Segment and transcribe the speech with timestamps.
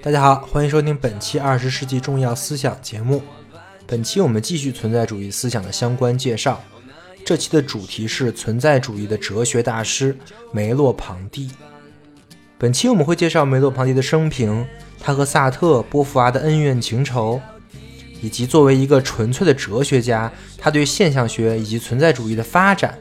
[0.00, 3.20] 大家好，欢迎收听本期二十世纪重要思想节目。
[3.84, 6.62] 本期我们继续存在主义思想的相关介绍。
[7.24, 10.16] 这期的主题是存在主义的哲学大师
[10.52, 11.50] 梅洛庞蒂。
[12.56, 14.64] 本期我们会介绍梅洛庞蒂的生平，
[15.00, 17.40] 他和萨特、波伏娃的恩怨情仇，
[18.22, 22.96] 以及作为一个纯粹的哲学家，他对现象学以及存在主义的发展。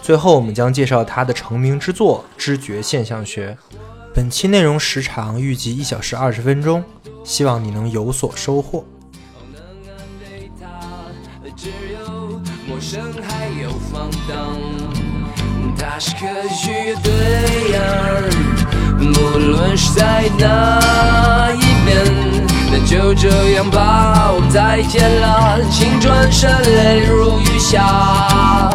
[0.00, 3.58] 最后，我们将介绍他的成名之作《知觉现象学》。
[4.18, 6.82] 本期内容时长预计一小时二十分钟，
[7.22, 8.84] 希望你能有所收获。
[15.76, 17.80] 他是科学对象，
[18.98, 22.04] 不论是在哪一边，
[22.72, 28.68] 那就这样吧，我们再见了，请转身泪如雨下。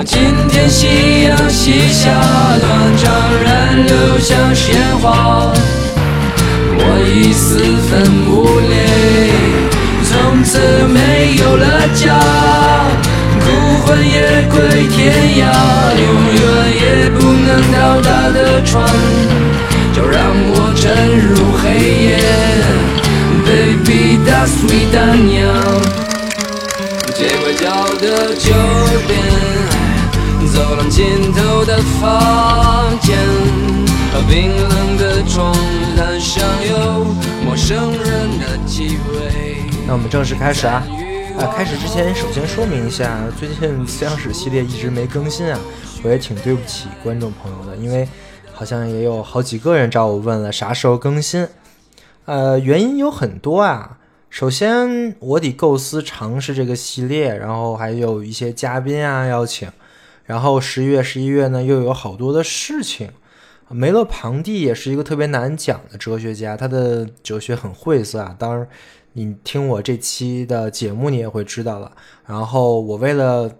[0.00, 2.10] 今天夕阳西下，
[2.58, 3.12] 断肠
[3.42, 5.52] 人流像鲜花，
[6.74, 8.74] 我已四分五裂，
[10.08, 12.18] 从此没有了家，
[13.44, 13.46] 孤
[13.84, 15.44] 魂野归天涯，
[16.00, 16.04] 永
[16.40, 16.42] 远
[16.74, 18.88] 也不能到达的船，
[19.94, 21.68] 就让我沉入黑
[22.02, 22.18] 夜
[23.44, 25.40] ，Baby that's sweet 丹娘，
[27.14, 28.50] 街拐角的酒
[29.06, 29.61] 店。
[30.46, 33.16] 走廊尽头的房间
[34.28, 35.54] 冰冷的床
[35.96, 37.04] 单上有
[37.44, 39.64] 陌生人的气味。
[39.86, 40.82] 那我们正式开始啊！
[41.38, 45.58] 啊，开始之前首先说明一下，最近思想史系列一直没更新啊，
[46.02, 48.08] 我也挺对不起观众朋友的，因为
[48.52, 51.48] 好像也有好几个人找我问了啥时候更新。
[52.26, 53.98] 呃，原因有很多啊。
[54.30, 59.68] 首先，我得构思尝试这个系列，然后还有一些嘉宾啊邀请。
[60.24, 63.10] 然后十一月、十一月呢，又有好多的事情。
[63.68, 68.36] 梅洛庞蒂也是一个特别难讲的哲学家，他的哲学很晦涩啊。
[68.38, 68.68] 当然，
[69.14, 71.90] 你听我这期的节目，你也会知道了。
[72.26, 73.50] 然后我为了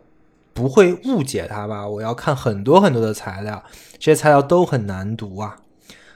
[0.53, 3.63] 不会误解他吧，我要看很多很多的材料，
[3.99, 5.57] 这些材料都很难读啊。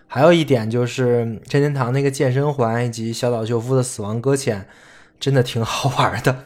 [0.07, 1.21] 还有一点就是
[1.51, 4.69] 任天堂那个健身环以及小岛秀夫的死亡搁浅，
[5.19, 6.45] 真的挺好玩的。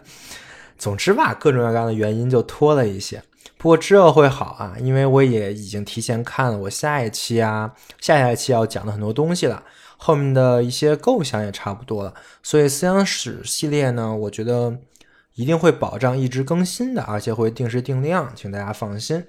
[0.79, 3.23] 总之吧，各种各样的原因就拖了一些。
[3.61, 9.63] 不过之后会好啊，因为我也已经提前看了我下一期啊、下下一期要讲的很多东西了，
[9.99, 14.79] 后面的一些构想也差不多了，所以思想史系列呢，我觉得
[15.35, 19.27] 一定会保障一直更新的，而且会定时定量，请大家放心。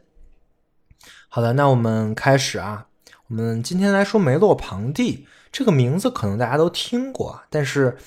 [1.27, 2.87] 好的，那我们开始啊，
[3.27, 7.97] 我们今天来说梅洛庞蒂这个名字，可能大家都听过，但是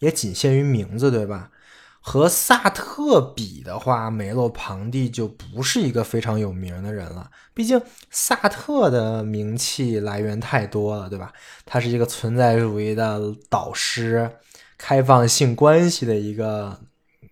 [0.00, 1.52] 也仅限于名字，对吧？
[2.00, 7.30] 和萨特比的话，梅洛庞蒂就不是一个非常有名的人了。
[7.52, 11.32] 毕竟萨特的名气来源太多了，对吧？
[11.66, 13.20] 他是一个存在主义的
[13.50, 14.30] 导师，
[14.78, 16.80] 开放性关系的一个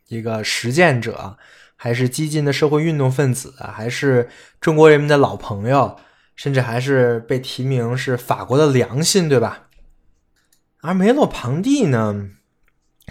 [0.08, 1.38] 一个实践者，
[1.76, 4.28] 还是激进的社会运动分子，还是
[4.60, 5.96] 中国人民的老朋友，
[6.34, 9.68] 甚至还是被提名是法国的良心，对吧？
[10.82, 12.30] 而梅洛庞蒂呢？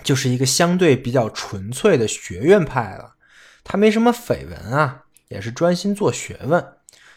[0.03, 3.15] 就是一个相对比较纯粹的学院派了，
[3.63, 6.63] 他没什么绯闻啊，也是专心做学问，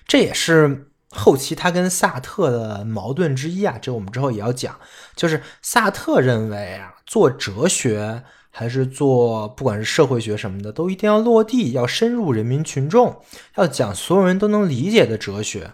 [0.06, 3.78] 这也是后期他跟萨特的矛盾之一啊。
[3.81, 4.78] 这我们之后也要讲，
[5.17, 13.23] 就是萨特认为啊，做哲学还是做不管是社会学什么的，都一定要落地，要深入人民群众，
[13.56, 15.73] 要讲所有人都能理解的哲学，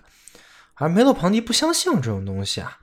[0.74, 2.78] 而梅洛庞蒂不相信这种东西啊。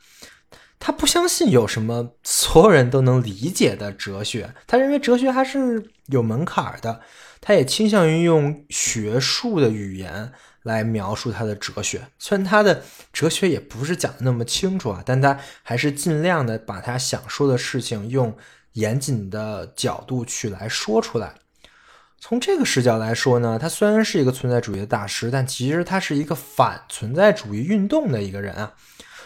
[0.82, 7.00] 他不相信有什么所有人都能理解的哲学，他认为哲学还是有门槛的。
[7.40, 10.32] 他也倾向于用学术的语言
[10.64, 12.84] 来描述他的哲学，虽然他的
[13.14, 18.36] 哲学也不是讲的那么清楚啊，但他还是尽量的把他想说的事情用
[18.74, 21.36] 严谨的角度去来说出来。
[22.20, 28.74] 从这个视角来说呢，他虽然是一个存在主义的大师，但其实他是一个反存在主义运动的一个人啊。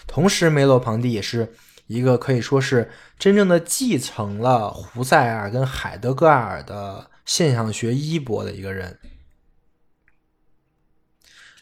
[0.07, 1.53] 同时，梅洛庞蒂也是
[1.87, 8.99] 一个可以说是真正的继承了胡塞尔跟海德格尔的现象学衣钵的一个人。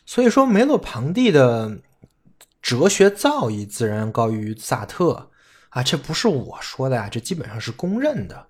[0.05, 1.79] 所以说，梅洛庞蒂的
[2.61, 5.31] 哲学造诣自然高于萨特
[5.69, 8.47] 啊，这不是我说的呀，这基本上是公认的。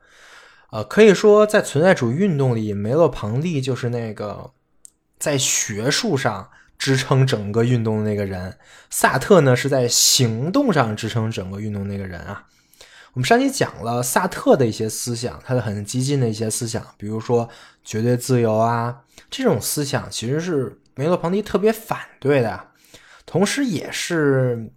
[0.71, 4.51] 呃，可以说，在存在主义运动里，梅洛庞蒂就是那个
[5.19, 6.49] 在学术上
[6.83, 8.57] 支撑整个运动的那个人，
[8.89, 12.45] 萨特呢是在行动上支撑整个运动那个人啊。
[13.13, 17.47] 我们上期讲了萨特的一些思想，他的很激进的一些思想，比如说
[17.85, 20.79] 绝对自由啊，这种思想其实是。
[20.95, 22.67] 梅洛庞蒂特别反对的，
[23.25, 24.69] 同时也是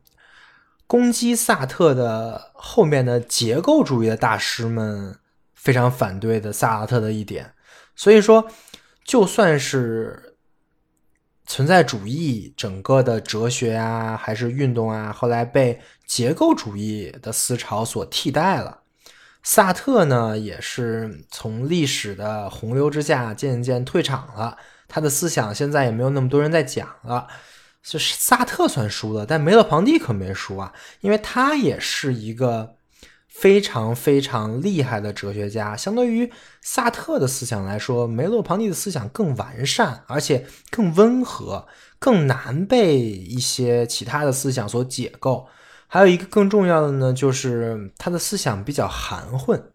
[0.86, 5.18] 攻击萨特的后面的结构主义的大师们
[5.54, 7.52] 非常反对的萨拉特的一点。
[7.94, 8.48] 所以说，
[9.04, 10.25] 就算是
[11.46, 18.80] 存在主义整个的哲学啊，还是运动啊，后来被结构主义的思潮所替代了，
[19.42, 24.58] 萨特呢也是从历史的洪流之下渐渐退场了。
[24.88, 27.26] 他的思想现在也没有那么多人在讲了，
[27.82, 32.75] 就是萨特算输了，但梅洛庞蒂可没输啊，因为他也是一个
[33.38, 35.76] 非常非常厉害的哲学家。
[35.76, 41.66] 相对于萨特的思想来说，梅洛庞蒂的思想更完善，而且更温和，
[41.98, 45.48] 更难被一些其他的思想所解构。
[45.86, 49.70] 还有一个更重要的呢，就是他的思想比较含混，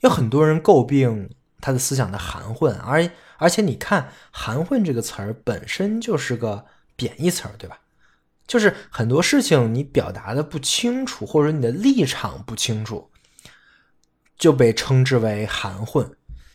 [0.00, 1.30] 有很多人诟病
[1.60, 3.10] 他的思想的含混，而。
[3.38, 6.64] 而且你看“含混”这个词儿本身就是个
[6.96, 7.80] 贬义词儿，对吧？
[8.46, 13.10] 就是很多事情你表达的不清楚，或者你的立场不清楚，
[14.38, 16.10] 就被称之为含混。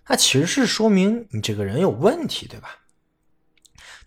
[0.07, 2.69] 那其实是说明你这个人有问题，对吧？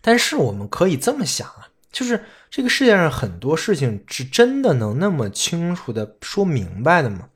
[0.01, 7.29] 但是我们可以这么想啊，就是这个世界上很多事情是真的能那么清楚的说明白的吗？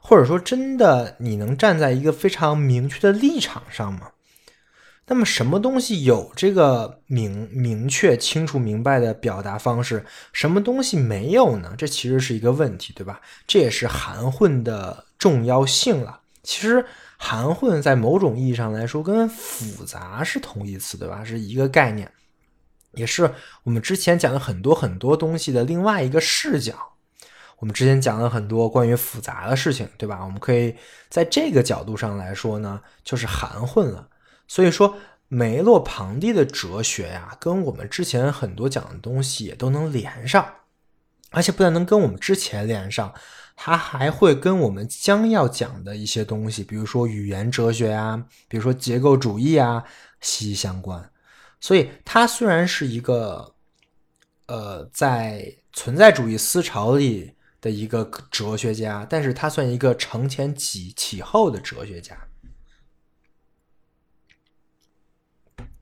[0.00, 4.12] 或者说，真的你能站在一个非常明确的立场上吗？
[5.08, 10.04] 那么，什么东西有这个明明确、清楚、明白的表达方式？
[10.32, 11.74] 什么东西没有呢？
[11.78, 13.20] 这其实是一个问题，对吧？
[13.46, 16.22] 这也是含混的重要性了。
[16.42, 16.84] 其实，
[17.16, 21.22] 含混在某种意义上来说，跟复杂是同义词，对吧？
[21.24, 22.10] 是一个概念，
[22.94, 23.32] 也是
[23.62, 26.74] 我们之前讲的很多很多东西的另外一个视角。
[27.60, 30.24] 我们之前讲了很多关于复杂的事情，对吧？
[30.24, 30.74] 我们可以
[31.08, 34.08] 在这个角度上来说呢，就是含混了。
[34.48, 34.96] 所以说，
[35.28, 40.46] 梅洛庞蒂的哲学呀，跟我们之前很多讲的东西也都能连上，
[41.30, 43.12] 而且不但能跟我们之前连上，
[43.56, 49.84] 它还会跟我们将要讲的一些东西，比如说语言哲学啊，比如说结构主义啊，
[50.20, 51.10] 息息相关。
[51.60, 53.54] 所以，它虽然是一个，
[54.46, 62.16] 呃，在存在主义思潮里的一个哲学家，但是他算一个承前启启后的哲学家。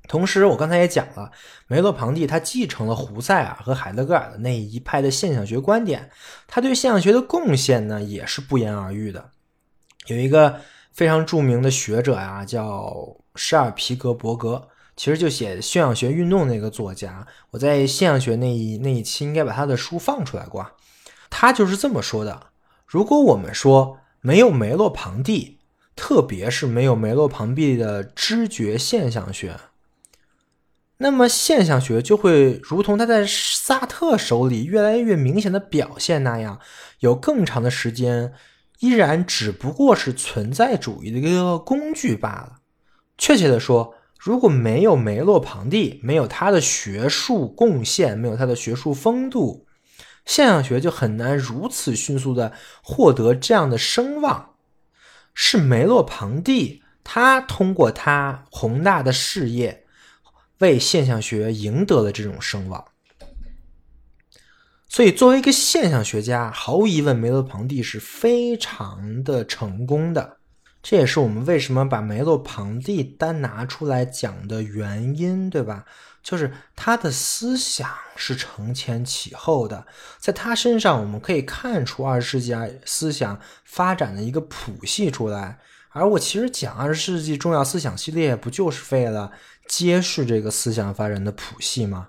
[0.06, 1.30] 同时，我刚才也讲了，
[1.66, 6.10] 梅洛庞蒂他继承了胡塞尔和海德格尔的那一派的现象学观点，
[6.46, 9.30] 他对现象学的贡献呢也是不言而喻的。
[10.06, 10.60] 有一个
[10.92, 12.94] 非常著名的学者呀，叫
[13.34, 17.26] 施尔皮格伯格，其实就写现象学运动那个作家。
[17.50, 20.66] 我在现象学那一那一期应该把他的书放出来过，
[21.30, 22.48] 他就是这么说的：
[22.86, 25.58] 如果我们说没有梅洛庞蒂，
[25.96, 29.56] 特别是没有梅洛庞蒂的知觉现象学。
[30.98, 36.60] 那么现象学就会如同他在萨特手里越来越明显的表现那样，
[37.00, 38.32] 有更长的时间
[38.78, 42.58] 依然只不过是存在主义的一个工具罢了。
[43.18, 49.66] 确切的说，如果没有梅洛庞蒂，没有他的学术贡献，没有他的学术风度，
[50.24, 54.50] 现象学就很难如此迅速的获得这样的声望。
[55.34, 59.83] 是梅洛庞蒂，他通过他宏大的事业。
[60.58, 62.84] 为现象学赢得了这种声望，
[64.88, 70.38] 所以作为一个现象学家，毫无疑问，梅洛庞蒂是非常的成功的。
[70.80, 75.84] 这也是我们为什么把梅洛庞蒂单拿出来讲的原因，对吧？
[76.22, 79.86] 就是他的思想是承前启后的，
[80.18, 85.58] 在他身上我们可以看出二十世纪思想发展的一个谱系出来。
[85.90, 89.32] 而我其实讲二十世纪重要思想系列，不就是为了？
[89.68, 92.08] 揭示这个思想发展的谱系吗？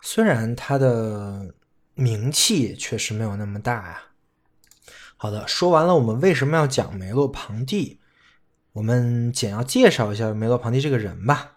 [0.00, 1.54] 虽然他的
[1.94, 4.02] 名气确实没有那么大呀。
[5.16, 8.00] 好的，说完了我们为什么要讲梅洛庞蒂，
[8.72, 11.52] 我们简要介绍一下梅洛庞蒂这个人吧。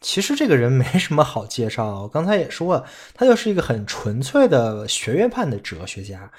[0.00, 6.30] 其实这个人没什么好介绍，我刚才也说了，他就是一个很纯粹的学院派的哲学家。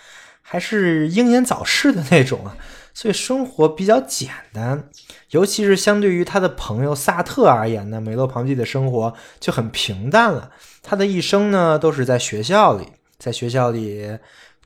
[0.42, 2.58] 还是英年早逝的那种啊，
[2.94, 4.90] 所以生活比较简单。
[5.30, 10.52] 尤其是相对于他的朋友萨特而言呢，梅洛庞蒂的生活就很平淡了。
[10.84, 14.18] 他的一生呢，都是在学校里，在学校里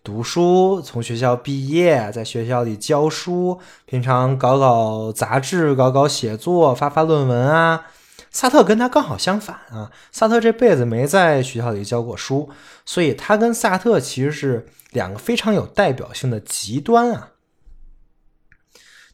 [0.04, 7.86] 读书，从学校毕业，在学校里教书，平常搞搞杂志，搞搞写作，发发论文啊。
[8.32, 12.50] 萨特跟他刚好相反啊，萨特这辈子没在学校里教过书，
[12.86, 17.30] 所以他跟萨特其实是两个非常有代表性的极端啊。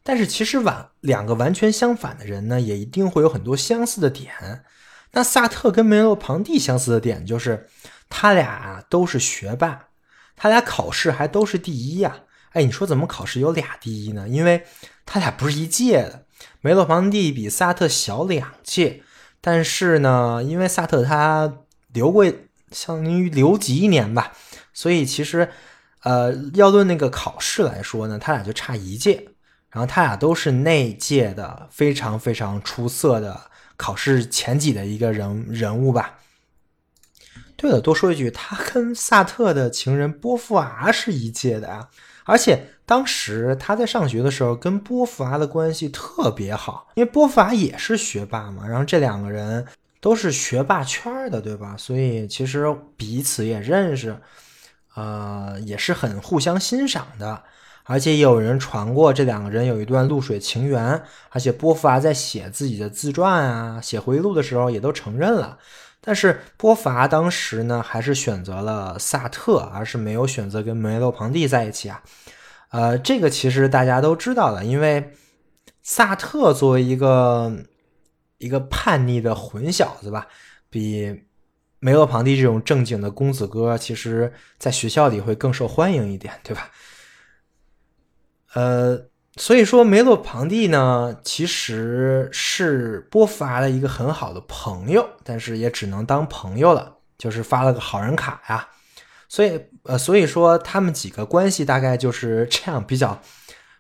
[0.04, 4.64] 但是其实完两个完全相反的人呢，也一定会有很多相似的点。
[5.12, 7.68] 那萨特跟梅洛庞蒂相似的点就是，
[8.10, 9.88] 他俩啊都是学霸，
[10.36, 12.22] 他俩考试还都是第一呀。
[12.54, 14.28] 哎，你说怎么考试有俩第一呢？
[14.28, 14.64] 因为
[15.06, 16.26] 他俩不是一届的，
[16.62, 19.04] 梅洛庞蒂比萨特小两届，
[19.40, 21.58] 但是呢，因为萨特他
[21.94, 22.26] 留过，
[22.72, 24.34] 相当于留级一年吧，
[24.74, 25.50] 所以其实，
[26.04, 29.28] 呃，要论那个考试来说呢，他俩就差一届。
[29.72, 33.40] 然后他俩都是那届的非常非常出色的
[33.78, 36.20] 考试前几的一个人人物吧。
[37.56, 41.90] 对了，多说一句，他跟萨特的情人波伏娃是一届的啊，
[42.26, 49.66] 而且当时他在上学的时候跟波伏娃的关系特别好，因为波伏娃也是学霸嘛，然后这两个人
[50.00, 51.76] 都是学霸圈的，对吧？
[51.78, 52.66] 所以其实
[52.98, 54.20] 彼此也认识，
[54.96, 57.44] 呃，也是很互相欣赏的。
[57.92, 65.58] 而且也有人传过这两个人有一段露水情缘，而且波伏娃在写自己的自传啊、写回忆录的时候也都承认了。
[66.00, 72.02] 但是波伏娃当时呢，还是选择了萨特，而是没有选择跟梅洛庞蒂在一起啊。
[72.70, 75.12] 呃，这个其实大家都知道的，因为
[75.84, 77.52] 萨特作为一个
[78.38, 80.30] 一个叛逆的混小子吧，
[80.70, 81.24] 比
[81.80, 86.70] 梅洛庞蒂这种正经的公子哥，其实在学校里会更受欢迎一点，对吧？
[88.54, 89.00] 呃，
[89.38, 98.68] 所以说梅洛庞蒂呢，其实是波伏娃的一个很好的朋友，但是也只能当朋友了，就是发了个好人卡呀。
[99.30, 103.22] 所以，呃，所以说他们几个关系大概就是这样，比较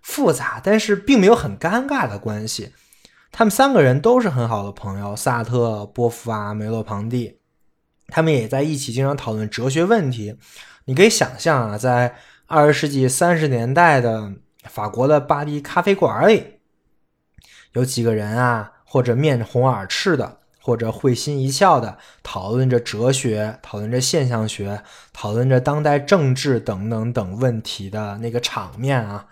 [0.02, 2.72] 复杂，但是并没有很尴尬的关系。
[3.30, 7.40] 他们三个人都是很好的朋友，萨特、波伏娃、梅洛庞蒂，
[8.08, 10.38] 他们也在一起经常讨论哲学问题。
[10.86, 14.32] 你可以想象啊，在二十世纪三十年代的。
[14.70, 16.60] 法国的巴黎咖啡馆里，
[17.74, 29.28] 有几个人啊，或者面红耳赤的，或者会心一笑的，讨论着哲学，讨论着现象学，讨论着当代政治等等等问题的那个场面啊。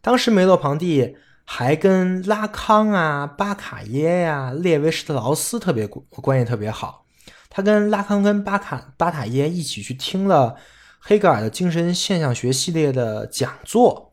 [0.00, 7.04] 当时梅洛庞蒂还跟拉康啊、巴卡耶呀、列维施特劳斯特别关系特别好，
[7.50, 10.56] 他跟拉康跟巴卡巴塔耶一起去听了
[10.98, 14.05] 黑格尔的精神现象学系列的讲座。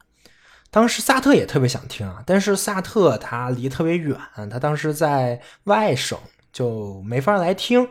[0.73, 4.17] 当时萨特也特别想听啊，但是萨特他离特别远，
[4.49, 6.17] 他当时在外省，
[6.51, 7.87] 就没法来听。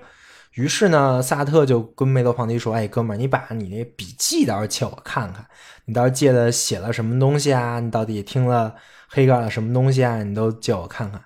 [0.55, 5.47] 于是呢，萨特就跟梅洛庞蒂说：“哎，哥们儿，你把你那笔记到时候借我看看，
[5.85, 7.79] 你到时候借的写了什么东西啊？
[7.79, 8.75] 你到底听了
[9.09, 10.21] 黑格尔的什么东西啊？
[10.25, 11.23] 你都借我看看。”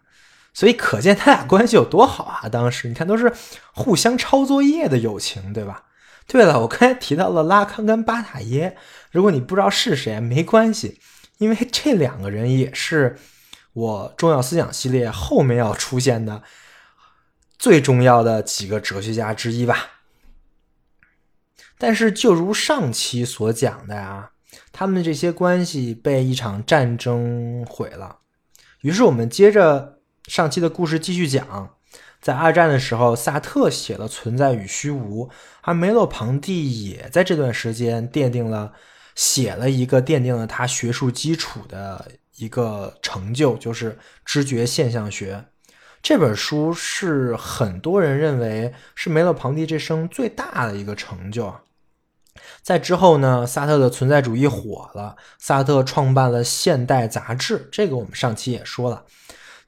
[0.52, 2.48] 所以可见他俩关系有多好啊！
[2.50, 3.32] 当时你看都是
[3.72, 5.84] 互相抄作业的友情，对吧？
[6.26, 8.76] 对了，我刚才提到了拉康跟巴塔耶，
[9.10, 11.00] 如果你不知道是谁，没关系。
[11.38, 13.16] 因为这两个人也是
[13.72, 16.42] 我重要思想系列后面要出现的
[17.58, 19.90] 最重要的几个哲学家之一吧。
[21.78, 24.30] 但是，就如上期所讲的呀，
[24.72, 28.20] 他们这些关系被一场战争毁了。
[28.80, 31.74] 于是，我们接着上期的故事继续讲。
[32.22, 35.26] 在二战的时候，萨特写了《存在与虚无》，
[35.60, 38.72] 而梅洛庞蒂也在这段时间奠定了。
[39.16, 45.46] 写了一个奠定了他学术基础的一个成就，就是知觉现象学。
[46.02, 51.52] 这本书是很多人认为是梅洛庞蒂这生最大的一个成就。
[52.62, 59.04] 在之后呢，萨特的存在主义火了，萨特创办了《现代》杂志，这个我们上期也说了。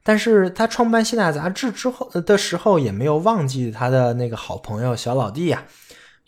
[0.04, 5.64] 但是他创办《现代》杂志之后的时候，也没有忘记他的那个好朋友小老弟呀。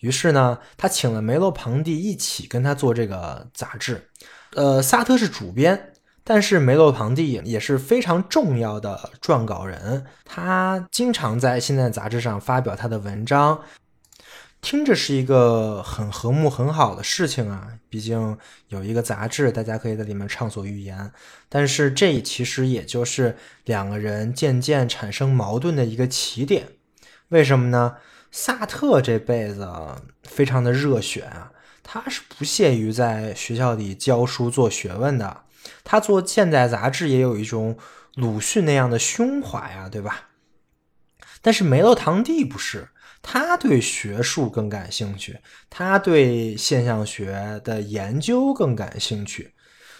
[0.00, 4.08] 于是呢，他请了梅洛庞蒂一起跟他做这个杂志。
[4.54, 5.92] 呃，萨特是主编，
[6.24, 10.04] 但是梅洛庞蒂也是非常重要的撰稿人。
[10.24, 13.60] 他经常在《现代》杂志上发表他的文章，
[14.60, 17.68] 听着是一个很和睦、很好的事情啊。
[17.88, 18.36] 毕竟
[18.68, 21.12] 有一个杂志，大家可以在里面畅所欲言。
[21.48, 26.68] 但是这其实也就是两个人渐渐产生矛盾的一个起点。
[27.28, 27.96] 为什么呢？
[28.30, 29.68] 萨特这辈子
[30.22, 31.52] 非常的热血啊！
[31.82, 35.42] 他是不屑于在学校里教书做学问的。
[35.82, 37.76] 他做现代杂志也有一种
[38.14, 40.28] 鲁迅那样的胸怀啊，对吧？
[41.42, 42.88] 但是梅洛堂弟不是，
[43.20, 49.54] 他对学术更感兴趣，他对现象学的研究更感兴趣。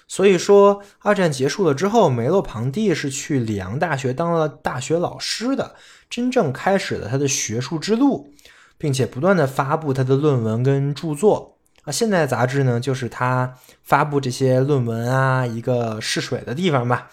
[0.07, 5.77] 所以说，二战结束了之后，梅洛庞蒂是去里昂大学当了大学老师的，
[6.11, 8.35] 真正开始了他的学术之路，
[8.77, 11.57] 并且不断的发布他的论文跟著作。
[11.85, 17.11] 啊，现代杂志呢，就是他发布这些论文啊一个试水的地方吧。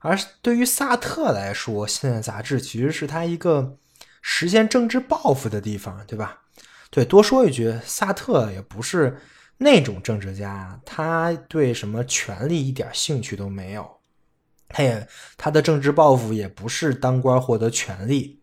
[0.00, 3.78] 而对于萨特来说，现代杂志其实是他一个
[4.20, 6.40] 实现政治抱负的地方，对吧？
[6.90, 9.16] 对，多说一句，萨特也不是。
[9.58, 13.95] 那种政治家，他对什么权力一点兴趣都没有，
[14.68, 15.06] 他也
[15.36, 18.40] 他的政治抱负也不是当官获得权力，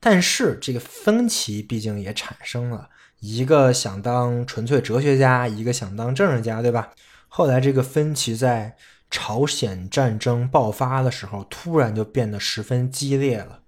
[0.00, 6.92] 但是这个分歧毕竟也产生了，一个想当纯粹哲学家，一个想当政治家，对吧？
[7.28, 8.76] 后来这个分歧在
[9.10, 13.60] 朝鲜战争爆发的时候，突然就变得十分激烈了。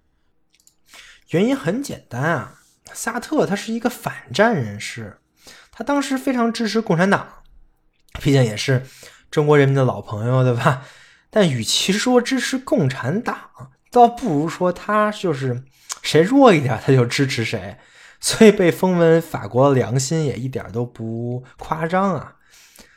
[1.31, 2.61] 原因很简单啊，
[2.93, 5.19] 萨特他是一个反战人士。
[5.71, 7.27] 他当时非常支持共产党，
[8.21, 8.87] 毕竟也是
[9.31, 10.87] 中国人民的老朋友，对吧？
[11.37, 13.37] 但与其说支持共产党，
[13.91, 15.65] 倒不如说他就是
[16.01, 17.77] 谁弱一点他就支持谁，
[18.21, 22.37] 所以被封为法国良心也一点都不夸张啊。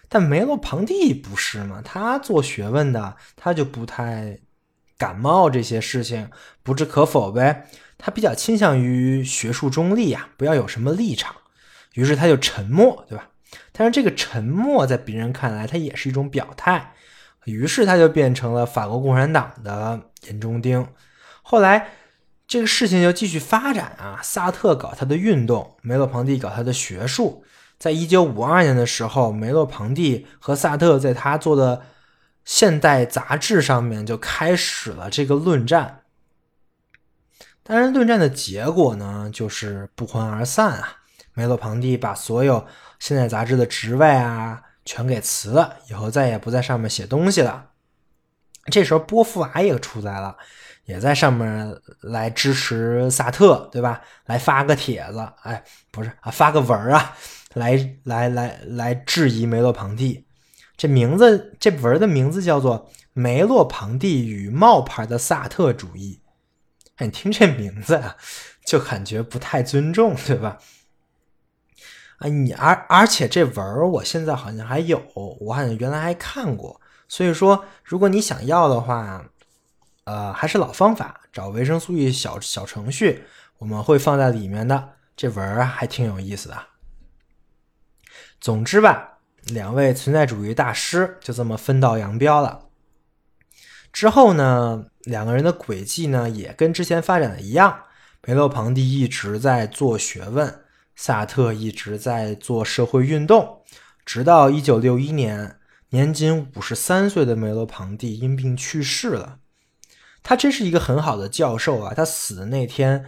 [0.07, 1.81] 但梅洛庞蒂不是嘛？
[1.83, 4.37] 他做学问的，他就不太
[4.99, 6.29] 感冒这些事情，
[6.61, 7.67] 不置可否呗。
[7.97, 11.35] 他比较倾向于学术中立呀，不要有什么立场。
[11.95, 13.29] 于是他就沉默，对吧？
[13.71, 16.93] 但是这个沉默在别人看来，他也是一种表态。
[17.53, 20.85] 于是他就变成了法国共产党的眼中钉。
[21.41, 21.89] 后来
[22.47, 27.43] 这个事情就继续发展啊，萨特搞他的运动，梅洛庞蒂搞他的学术。
[27.79, 31.77] 在一九五二年的时候，梅洛庞蒂和萨特在他做的
[32.43, 36.01] 《现代》杂志上面就开始了这个论战。
[37.63, 40.97] 当然，论战的结果呢，就是不欢而散啊。
[41.33, 42.65] 梅洛庞蒂把所有
[42.99, 47.71] 现代杂志的职位啊全给辞了，以后再也不在上面写东西了。
[48.71, 50.37] 这时候波伏娃也出来了，
[50.85, 54.01] 也在上面来支持萨特，对吧？
[54.27, 57.17] 来发个帖子，哎，不是啊，发个文啊，
[57.53, 60.25] 来来来来质疑梅洛庞蒂。
[60.77, 66.21] 这名字，这文的名字叫做《梅洛庞蒂与冒牌的萨特主义》。
[66.95, 68.15] 哎，你听这名字啊，
[68.65, 70.57] 就感觉不太尊重，对吧？
[72.17, 75.01] 啊，你而而且这文儿我现在好像还有，
[75.39, 76.81] 我好像原来还看过。
[77.07, 79.23] 所以说，如果你想要的话，
[80.05, 83.23] 呃，还是老方法，找维生素 E 小小程序，
[83.59, 84.93] 我们会放在里面的。
[85.15, 86.57] 这文儿还挺有意思的。
[88.39, 92.65] 总之吧，两位存在主义大师就这么分道扬镳了。
[93.93, 97.83] 之后呢，两个人的轨迹呢也跟之前发展的一样，
[98.23, 100.63] 梅洛庞蒂一直在做学问。
[100.99, 103.61] 萨特一直在做社会运动，
[104.03, 109.37] 直到一九六一年，年仅五十三岁的梅洛庞蒂因病去世了。
[110.23, 111.93] 他真是一个很好的教授啊！
[111.93, 113.05] 他死的那天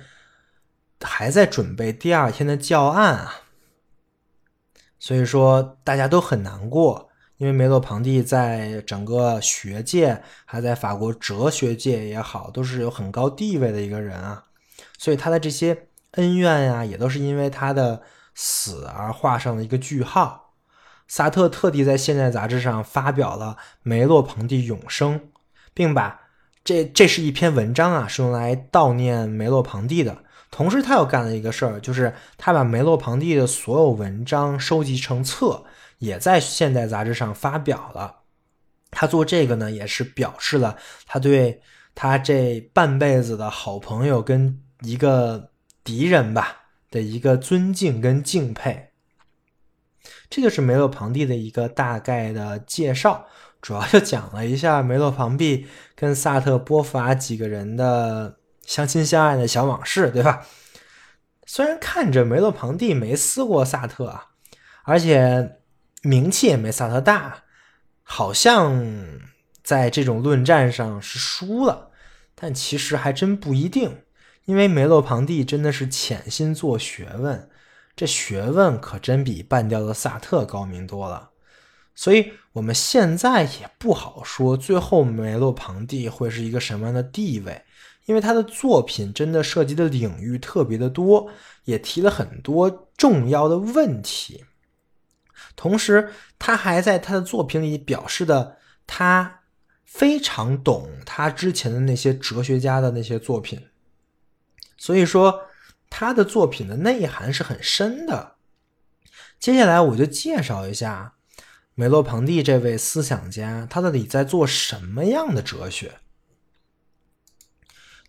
[1.02, 3.42] 还在准备第二天的教案啊，
[5.00, 14.46] 所以说大家都很难过，因为梅洛庞蒂在整个学界，还在法国哲学界也好，都是有很高地位的一个人啊，
[15.00, 15.89] 所以他的这些。
[16.14, 18.02] 恩怨呀，也都是因为他的
[18.34, 20.54] 死而画上了一个句号。
[21.08, 25.30] 萨特特地在《现代》杂志上发表了梅洛庞蒂永生，
[25.74, 26.20] 并把
[26.64, 30.24] 这这是一篇文章啊，是用来悼念梅洛庞蒂的。
[30.52, 35.64] 同时，他又干了一个事儿，就是他把梅洛庞蒂的所有文章收集成册，
[35.98, 38.18] 也在《现代》杂志上发表了。
[38.92, 41.62] 他做这个呢，也是表示了他对
[41.96, 45.49] 他这半辈子的好朋友跟一个。
[45.90, 48.92] 敌人吧的一个尊敬跟敬佩，
[50.30, 53.26] 这就是梅洛庞蒂的一个大概的介绍，
[53.60, 60.46] 主要就讲了一下梅洛庞蒂跟萨特、波伏娃几个人的相亲相爱的小往事，对吧？
[61.48, 64.28] 虽然看着梅洛庞蒂没撕过萨特啊，
[64.84, 65.58] 而且
[66.04, 67.46] 名气也没萨特大，
[68.04, 68.86] 好像
[69.64, 71.90] 在这种论战上是输了，
[72.36, 74.04] 但其实还真不一定。
[74.50, 77.48] 因为梅洛庞蒂真的是潜心做学问，
[77.96, 81.30] 这学问可真比半吊子萨特高明多了。
[81.94, 87.62] 所以我们现在也不好说最后梅洛庞蒂会是一个什么样的地位，
[88.08, 91.30] 因为他的作品真的涉及的领域特别的多，
[91.66, 94.46] 也提了很多重要的问题。
[95.56, 96.10] 同时
[96.40, 98.58] 他还在他的作品里表示的
[98.88, 99.42] 他
[99.86, 103.62] 非常懂他之前的那些哲学家的那些作品，
[104.80, 105.42] 所以说
[105.92, 108.38] 他的作品的内涵是很深的。
[109.40, 111.14] 接下来我就介绍一下
[111.76, 116.00] 梅洛庞蒂这位思想家，他到底在做什么样的哲学。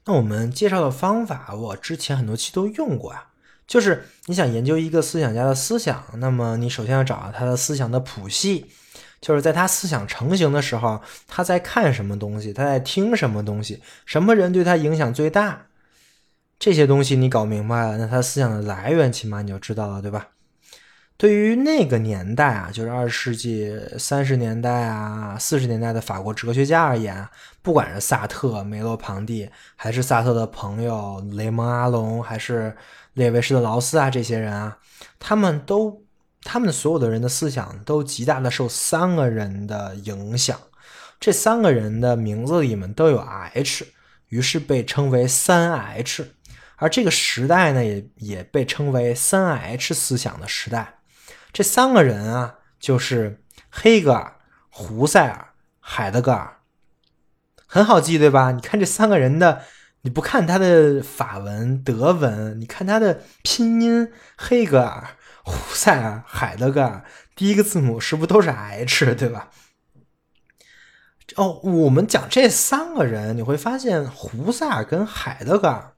[0.07, 3.27] 那我们介绍的方法，我之前很多期都用过啊。
[3.67, 8.73] 就是你想研究一个思想家的思想，那么你首先要找到他的思想的谱系，
[9.21, 15.67] 就是在他思想成型的时候，他在看什么东西，他在听什么东西，什么人对他影响最大，
[16.61, 20.29] 这些东西你搞明白了，那他思想的来源起码你就知道了，对吧？
[21.17, 27.27] 对于那个年代啊，就是二十世纪三十年代啊、四十年代的法国哲学家而言，
[27.63, 32.77] 不管是萨特、梅洛庞蒂，还是萨特的朋友雷蒙阿隆，还是
[33.15, 34.77] 列维施特劳斯啊，这些人啊，
[35.19, 36.03] 他们都，
[36.43, 40.61] 他们所有的人的思想都极大的受三个人的影响，
[41.19, 43.87] 这三个人的名字里面都有 H，
[44.29, 46.33] 于是被称为三 H，
[46.81, 51.01] 而这个时代呢，也也被称为三 H 思想的时代。
[51.53, 54.37] 这三个人啊，就是黑格尔、
[54.71, 56.57] 胡塞尔、海德格尔，
[57.67, 58.53] 很好记，对吧？
[58.53, 59.63] 你看这三个人的，
[60.03, 65.09] 你不看他的法文、德文，你看他的拼音，黑格尔、
[65.45, 67.05] 胡塞尔、海德格尔，
[67.37, 69.51] 第一个字母是不是都是 H， 对吧？
[71.37, 75.93] 哦，我们讲这三个人，你会发现胡塞尔跟海德格尔，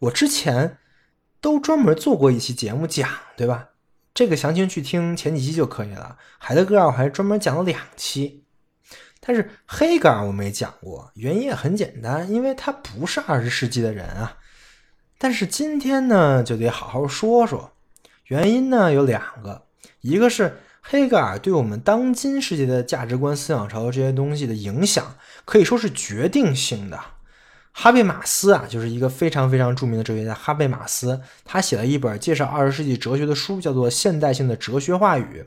[0.00, 0.78] 我之前
[1.40, 3.68] 都专门做过一期节目讲，对吧？
[4.12, 6.18] 这个详情去听前几期就可以了。
[6.38, 8.44] 海德格尔我还专门讲了两期，
[9.20, 14.36] 但是黑格尔我没讲过，原因也很简单，因为他不是二十世纪的人啊。
[15.16, 17.72] 但是今天呢，就得好好说说。
[18.24, 19.66] 原因呢有两个，
[20.00, 26.98] 一个是黑格尔对我们当今世界的价值观、思想潮流这些东西的影响，可以说是决定性的。
[27.72, 30.34] 哈贝马斯啊，就是一个非常非常著名的哲学家。
[30.34, 35.46] 哈贝马斯他写了一本介绍二十世纪哲学的书，叫做《现代性的哲学话语》。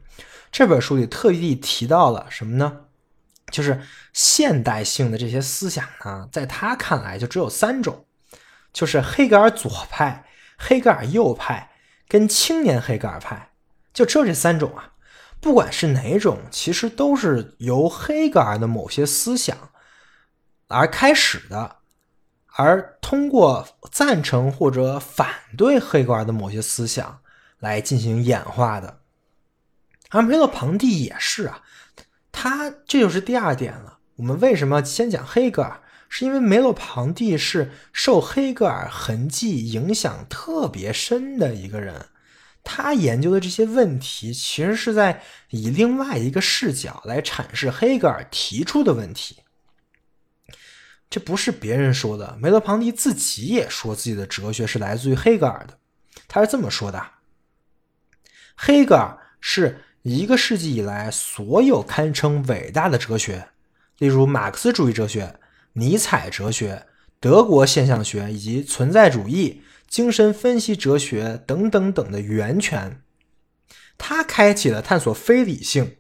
[0.52, 2.82] 这本书里特地提到了什么呢？
[3.52, 3.82] 就是
[4.14, 8.06] 现代性的这些思想呢，在他看来就只有三种，
[8.72, 10.26] 就是黑格尔左派、
[10.58, 11.72] 黑格尔右派
[12.08, 13.52] 跟青年黑格尔派，
[13.94, 14.94] 就只有这三种啊。
[15.40, 19.56] 不管是哪种，其实都是由黑格尔的某些思想
[20.70, 21.76] 而开始的。
[22.56, 27.20] 而通过赞成或者反对黑格尔的某些思想
[27.60, 29.00] 来进行演化的，
[30.10, 31.62] 而梅洛庞蒂也是啊，
[32.32, 33.98] 他这就是第二点了。
[34.18, 35.80] 我们为什么先讲黑格尔？
[36.10, 42.06] 是因为梅洛庞蒂是受黑格尔痕迹影响特别深的一个人，
[42.64, 49.38] 他研究的这些问题其实是在以另外一个视角来阐释黑格尔提出的问题。
[51.14, 55.78] 这不是别人说的，梅洛庞蒂自己也说自己的哲学是来自于黑格尔的。
[56.28, 57.06] 他是这么说的：
[58.56, 63.50] 黑格尔是一个世纪以来所有堪称伟大的哲学，
[64.00, 65.40] 例如马克思主义哲学、
[65.74, 66.88] 尼采哲学、
[67.20, 73.04] 德国现象学以及存在主义、精神分析哲学等等等的源泉。
[74.00, 75.96] 他开启了探索非理性，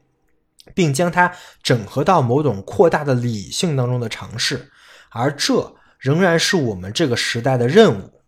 [0.73, 4.71] 并将它整合到某种扩大的理性当中的尝试。
[5.13, 8.21] 而这仍然是我们这个时代的任务，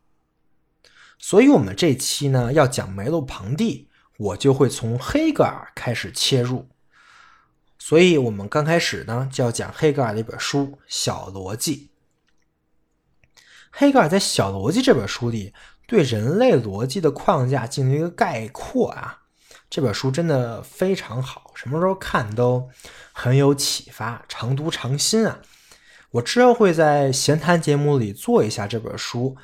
[1.18, 6.70] 所以，我们这期呢要讲梅洛庞蒂，我就会从黑格尔开始切入。
[7.80, 11.90] 所以，我们刚开始呢就要讲黑格尔的一本书《小逻辑》。
[13.72, 15.54] 黑格尔在《小逻辑》这本书里，
[15.86, 19.24] 对人类逻辑的框架进行一个概括啊。
[19.70, 22.70] 这本书真的非常好，什么时候看都
[23.12, 25.40] 很有启发，常读常新啊。
[26.16, 29.36] 我之后会在闲谈节目里做一下这本书，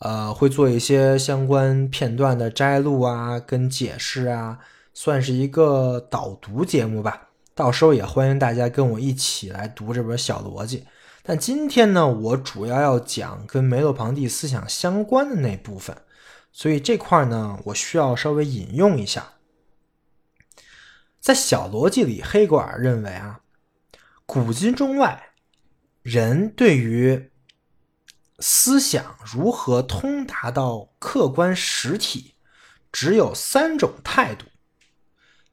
[0.00, 4.58] 呃，会做一些相关片段的摘录啊，跟解释啊，
[4.92, 7.28] 算是一个导读节目吧。
[7.54, 10.86] 到时候也欢迎大家跟我一起来读这本小逻辑。
[11.22, 15.96] 但今天呢，我主要要讲跟梅洛庞蒂思想相关的那部分，
[16.52, 19.32] 所以这块呢，我需要稍微引用一下。
[21.18, 23.40] 在小逻辑里，黑格尔认为啊，
[24.26, 25.27] 古今中外。
[26.02, 27.30] 人对于
[28.38, 32.34] 思想如何通达到客观实体，
[32.92, 34.46] 只有三种态度。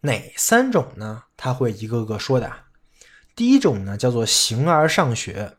[0.01, 1.23] 哪三种呢？
[1.35, 2.51] 他会一个个说的。
[3.35, 5.57] 第一种呢，叫做形而上学。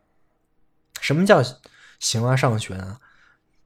[1.01, 1.43] 什么叫
[1.99, 2.99] 形而上学呢？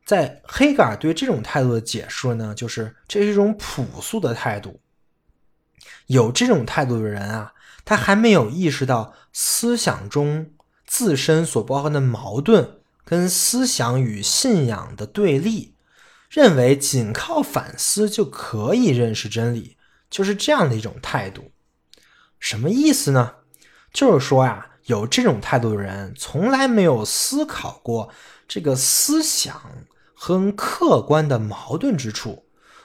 [0.04, 4.82] 在黑格尔对这种态度的解释呢，就是这是一种朴素的态度。
[6.08, 7.54] 有这种态度的人啊，
[7.86, 10.52] 他还没有意识到思想中
[10.92, 15.74] 自身所包含的矛盾，跟思想与信仰的对立，
[16.30, 19.78] 认为仅靠反思就可以认识真理，
[20.10, 21.54] 就是这样的一种态度。
[22.42, 23.36] 什么意思呢？
[23.94, 28.10] 就是说呀，有这种态度的人，从来没有思考过
[28.46, 29.62] 这个思想
[30.14, 32.44] 和客观的矛盾之处，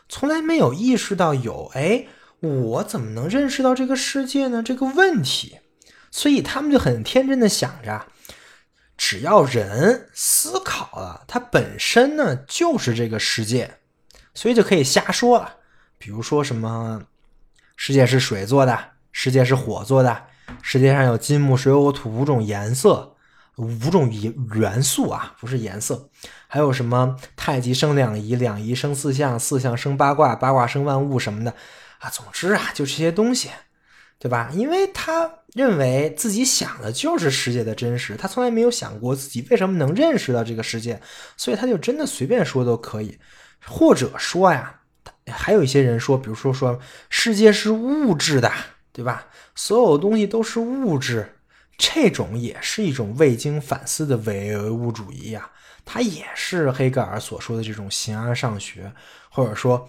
[0.09, 2.07] 从来没有意识到有哎。
[2.38, 4.62] 我怎么能认识到这个世界呢？
[4.62, 5.59] 这个问题，
[6.11, 8.07] 所以他们就很天真的想着，
[8.97, 13.79] 只要人思考了，它本身呢就是这个世界，
[14.35, 15.57] 所以就可以瞎说了。
[15.99, 17.03] 比如说什么，
[17.77, 20.25] 世界是水做的，世界是火做的，
[20.62, 23.16] 世界上有金木水火土五种颜色，
[23.57, 26.09] 五种元元素啊，不是颜色。
[26.49, 31.55] 还有什么太极生两仪，两仪生四象，四象生八卦，八卦生万物什么的。
[31.99, 33.51] 啊，总之啊，就这些东西，
[34.18, 34.50] 对吧？
[34.55, 41.00] 因为他认为自己想的就是世界的真实，他从来没有想过自己为什么能认识到这个世界，
[41.37, 43.18] 所以他就真的随便说都可以。
[43.64, 44.81] 或者说呀，
[45.26, 46.79] 还有一些人说，比如说说
[47.11, 48.50] 世界是物质的，
[48.92, 49.26] 对吧？
[49.55, 51.37] 所有东西都是物质，
[51.76, 55.50] 这种也是一种未经反思的唯物主义呀。
[55.85, 58.92] 它也是黑格尔所说的这种形而上学，
[59.31, 59.88] 或者说。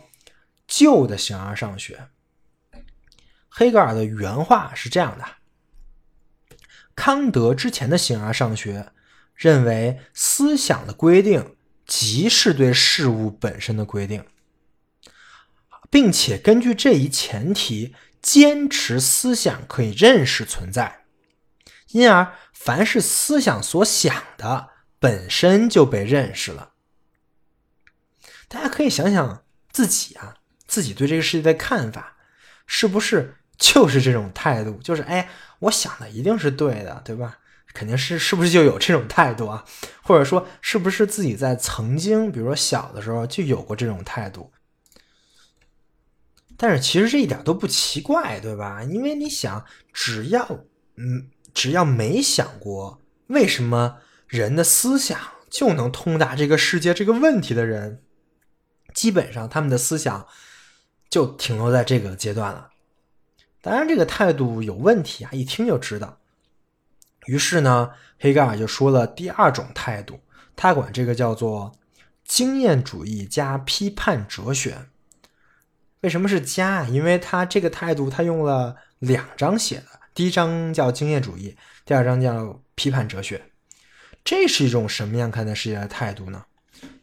[0.69, 1.97] 旧的形而上学，
[3.57, 5.25] 黑格尔的原话是这样的：
[6.95, 8.91] 康德之前的形而上学
[9.33, 11.55] 认为，思想的规定
[11.87, 14.23] 即是对事物本身的规定，
[15.89, 21.05] 并且根据这一前提，坚持思想可以认识存在。
[21.93, 26.73] 因而，凡是思想所想的，本身就被认识了。
[28.47, 30.35] 大家可以想想自己啊。
[30.67, 32.17] 自己对这个世界的看法，
[32.67, 34.79] 是不是就是这种态度？
[34.83, 35.27] 就是哎，
[35.59, 37.39] 我想的一定是对的，对吧？
[37.73, 39.65] 肯定是，是不是就有这种态度啊？
[40.01, 44.51] 或者说，是不是自己在曾经，比如说小的时候就有过这种态度？
[46.55, 48.83] 但是其实这一点都不奇怪，对吧？
[48.83, 50.47] 因为你想，只要
[50.95, 58.03] 嗯，只要没想过为什么人的思想就能通达这个世界这个问题的人，
[58.93, 60.27] 基本上他们的思想。
[61.09, 62.67] 就停留在这个阶段了，
[63.67, 66.17] 当然这个态度有问题啊，一听就知道。
[67.25, 70.21] 于是呢，黑格尔就说了第二种态度，
[70.55, 71.73] 他管这个叫做
[72.23, 74.85] 经验主义加批判哲学。
[75.99, 76.85] 为什么是加？
[76.85, 83.47] 因为他这个态度他用了两章写的，第一章叫经验主义，第二章叫批判哲学。
[84.23, 86.45] 这是一种什么样看待世界的态度呢？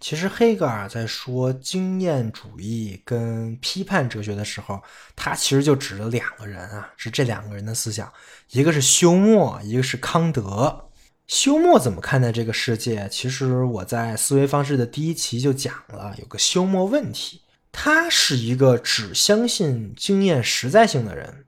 [0.00, 4.82] 其实黑格尔在说经验主义跟批判哲学的时候，
[5.16, 8.12] 他其实就指了两个人啊，是这两个人的思想，
[8.50, 10.90] 一个是休谟，一个是康德。
[11.26, 13.08] 休谟怎么看待这个世界？
[13.10, 17.40] 其实我在思维方式的第一期就讲了，有个休谟问题。
[17.72, 21.46] 他是一个只相信经验实在性的人。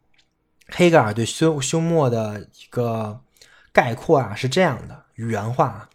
[0.69, 3.21] 黑格尔对休休谟的一个
[3.71, 5.67] 概括啊是这样的，原话。
[5.67, 5.91] 啊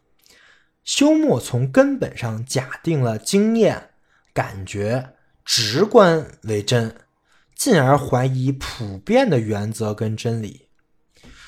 [0.83, 3.89] 休谟从根本上假定了经验、
[4.33, 5.09] 感觉、
[5.45, 6.95] 直观为真，
[7.55, 10.67] 进而怀疑普遍的原则跟真理。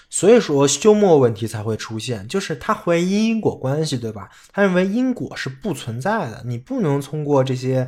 [0.10, 4.30] 所以说，休谟问题才会出现，就是他怀疑因果关系，对吧？
[4.52, 7.88] 他认为因果是不存在的，你不能通过这些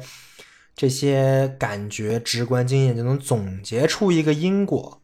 [0.75, 5.03] 这些感觉、直观经验就能总结出一个因果。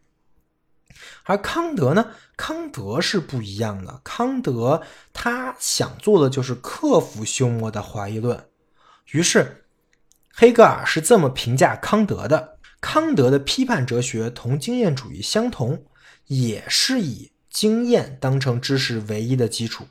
[1.24, 2.12] 而康德呢？
[2.38, 4.02] 康德是不一样的。
[4.04, 4.82] 康德
[5.14, 8.48] 他想做的就是克服休谟的怀疑论。
[9.12, 9.66] 于是，
[10.34, 15.86] 黑格尔是这么评价康德的：康德的批判哲学同经验主义相同，
[16.28, 19.86] 也是以经验当成知识唯一的基础，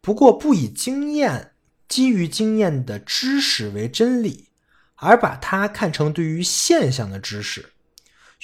[0.00, 1.52] 不过不以经验
[1.88, 4.50] 基于经验的知识为真理，
[4.96, 7.72] 而把它看成对于现象的知识。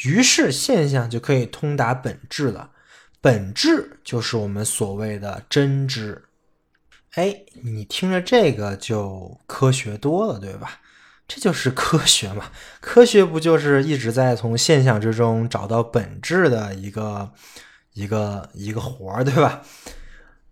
[0.04, 2.70] 于是现象就可以通达本质了，
[3.20, 6.24] 本质就是我们所谓的真知。
[7.12, 10.80] 哎，你听着这个就科学多了，对吧？
[11.28, 12.50] 这就是科学嘛，
[12.80, 17.32] 科学不就是一直在从现象之中找到本质的一个
[17.92, 19.62] 一个一个活儿，对吧？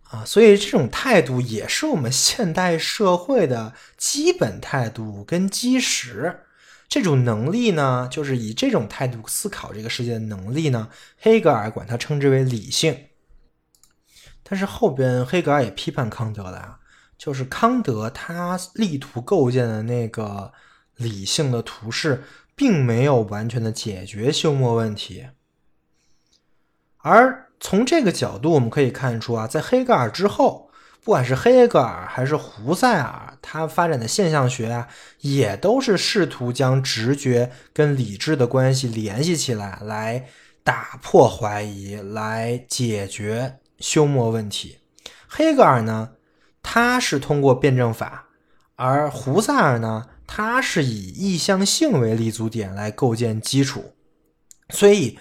[0.09, 6.41] 啊，所以这种态度也是我们现代社会的基本态度跟基石。
[6.91, 10.89] 这种能力呢，就是以这种态度思考这个世界的能力呢。
[11.17, 13.05] 黑格尔管它称之为理性。
[14.43, 16.79] 但是后边黑格尔也批判康德了啊，
[17.17, 20.51] 就是康德他力图构建的那个
[20.97, 22.25] 理性的图式，
[22.57, 25.27] 并没有完全的解决休谟问题。
[26.97, 30.69] 而从这个角度，我们可以看出啊，在黑格尔之后，
[31.03, 34.87] 不管是黑格尔还是胡塞尔，他发展的现象学啊，
[35.21, 40.27] 也都是试图将直觉跟理智的关系联系起来，来
[40.63, 44.77] 打破怀疑，来解决休谟问题。
[45.27, 46.11] 黑格尔呢，
[46.61, 48.27] 他是通过辩证法，
[48.75, 53.93] 而胡塞尔呢，他是以意向性为立足点来构建基础，
[54.69, 55.17] 所以。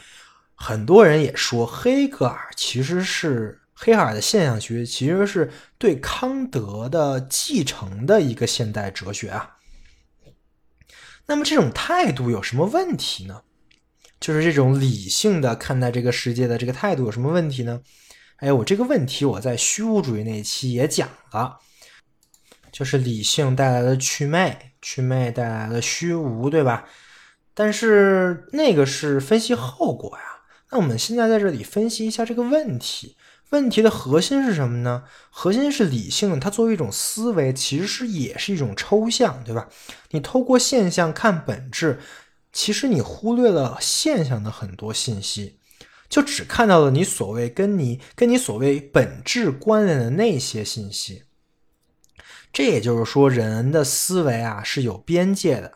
[0.62, 9.56] 很多人也说，黑格尔其实是黑格尔的现象学，其实是对康德的继承的一个现代哲学啊。
[11.24, 13.40] 那么这种态度有什么问题呢？
[14.20, 17.80] 就是这种理性的看待这个世界的这个态度有什么问题呢？
[18.36, 21.58] 哎，我这个问题我在虚无主义那一期也讲了，
[22.70, 26.86] 就是理性带来的祛魅，祛魅带来的虚无，对吧？
[27.54, 30.24] 但是那个是分析后果呀。
[30.70, 33.16] 那我们现在在这里分析一下这个问题，
[33.50, 35.02] 问题的核心是什么呢？
[35.28, 39.68] 核心是理性，它作为一种思维，其实是也是一种抽象，对吧？
[40.10, 41.98] 你透过现象看本质，
[42.52, 45.58] 其实你忽略了现象的很多信息，
[46.08, 51.24] 就只看到了你所谓跟你跟你所谓本质关联的那些信息。
[52.52, 55.72] 这也就是说，人的思维啊是有边界的，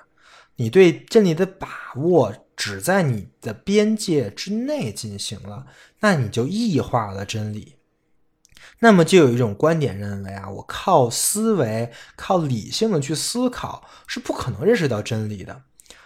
[0.57, 2.33] 你对真理的把握。
[2.57, 5.67] 只在你的边界之内进行了，
[6.01, 7.77] 那你就异化了真理。
[8.81, 15.63] 那么就有一种观点认为啊，我靠思维、靠理性的去思考是不可能认识到真理的。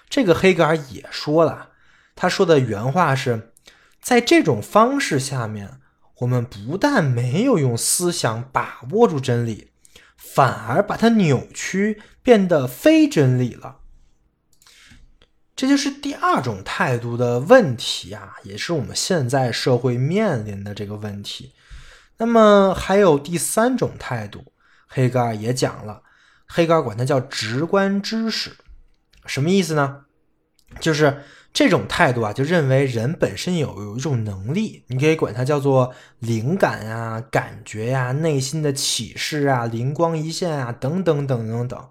[0.09, 1.71] 这个黑格尔也说了，
[2.15, 3.53] 他说的原话是：
[4.01, 5.81] 在这种方式下面，
[6.19, 9.71] 我们不但没有用思想把握住真理，
[10.17, 13.78] 反而把它扭曲，变得非真理了。
[15.59, 21.53] 这就是第二种态度的问题啊，也是我们现在社会面临的这个问题。
[22.19, 24.53] 那么还有第三种态度，
[24.87, 26.05] 黑格尔也讲了，
[26.47, 28.53] 黑格尔管它叫直观知识，
[29.27, 30.03] 什么意思呢？
[30.79, 41.89] 就是这种态度啊，就认为人本身有有一种能力，你可以管它叫做灵感啊、感觉呀、内心的启示啊、灵光一现啊，等等等等等。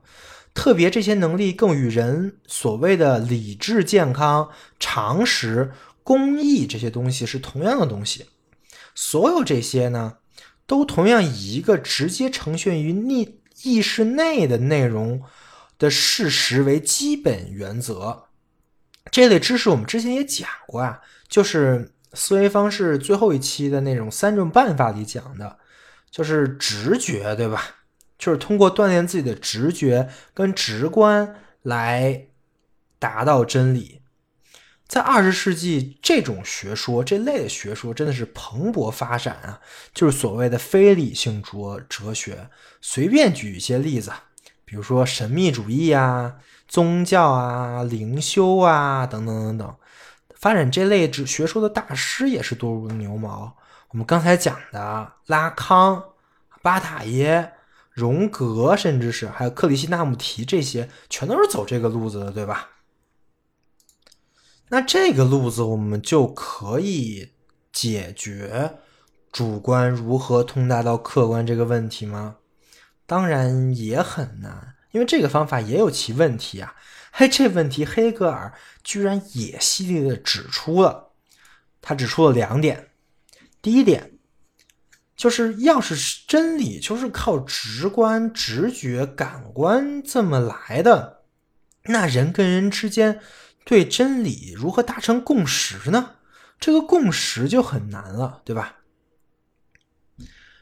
[0.58, 8.26] 特别这些能力更与人所谓的理智、健康、常识、公益这些东西是同样的东西。
[8.96, 10.18] 所有这些呢，
[10.66, 15.22] 都同样以一个直接呈现于意意识内的内容
[15.78, 18.24] 的事实为基本原则。
[19.12, 25.60] 这类知识我们之前也讲过啊，就是思维方式最后一期的那种三种办法里讲的，
[26.10, 27.76] 就是直觉，对吧？
[28.18, 32.28] 就是通过锻炼自己的直觉跟直观来
[32.98, 34.02] 达到真理。
[34.88, 39.60] 在二十世纪，这种学说这类的学说真的是蓬勃发展啊！
[39.94, 42.50] 就是所谓的非理性哲哲学。
[42.80, 44.14] 随便举一些例子，
[44.64, 46.36] 比如说神秘主义啊、
[46.70, 49.76] 宗教啊、灵修啊等等等等。
[50.34, 53.58] 发展这类学说的大师也是多如牛毛。
[53.90, 56.02] 我们刚才讲的拉康、
[56.62, 57.52] 巴塔耶。
[57.98, 62.70] 荣格，甚至是还有克里希那穆提，这些全都是走这个路子的，对吧？
[64.70, 67.32] 那这个路子，我们就可以
[67.74, 68.76] 解决
[69.32, 72.36] 主观如何通达到客观这个问题吗？
[73.08, 76.76] 当然也很难，因为这个方法也有其问题啊。
[77.12, 81.14] 嘿，这问题黑格尔居然也犀利的指出了，
[81.82, 82.92] 他指出了两点，
[83.60, 84.17] 第一点。
[85.18, 91.24] 就是要是真理就是靠直观、直觉、感官这么来的，
[91.86, 93.20] 那人跟人之间
[93.66, 96.12] 对真理如何达成共识呢？
[96.60, 98.76] 这个共识就很难了，对吧？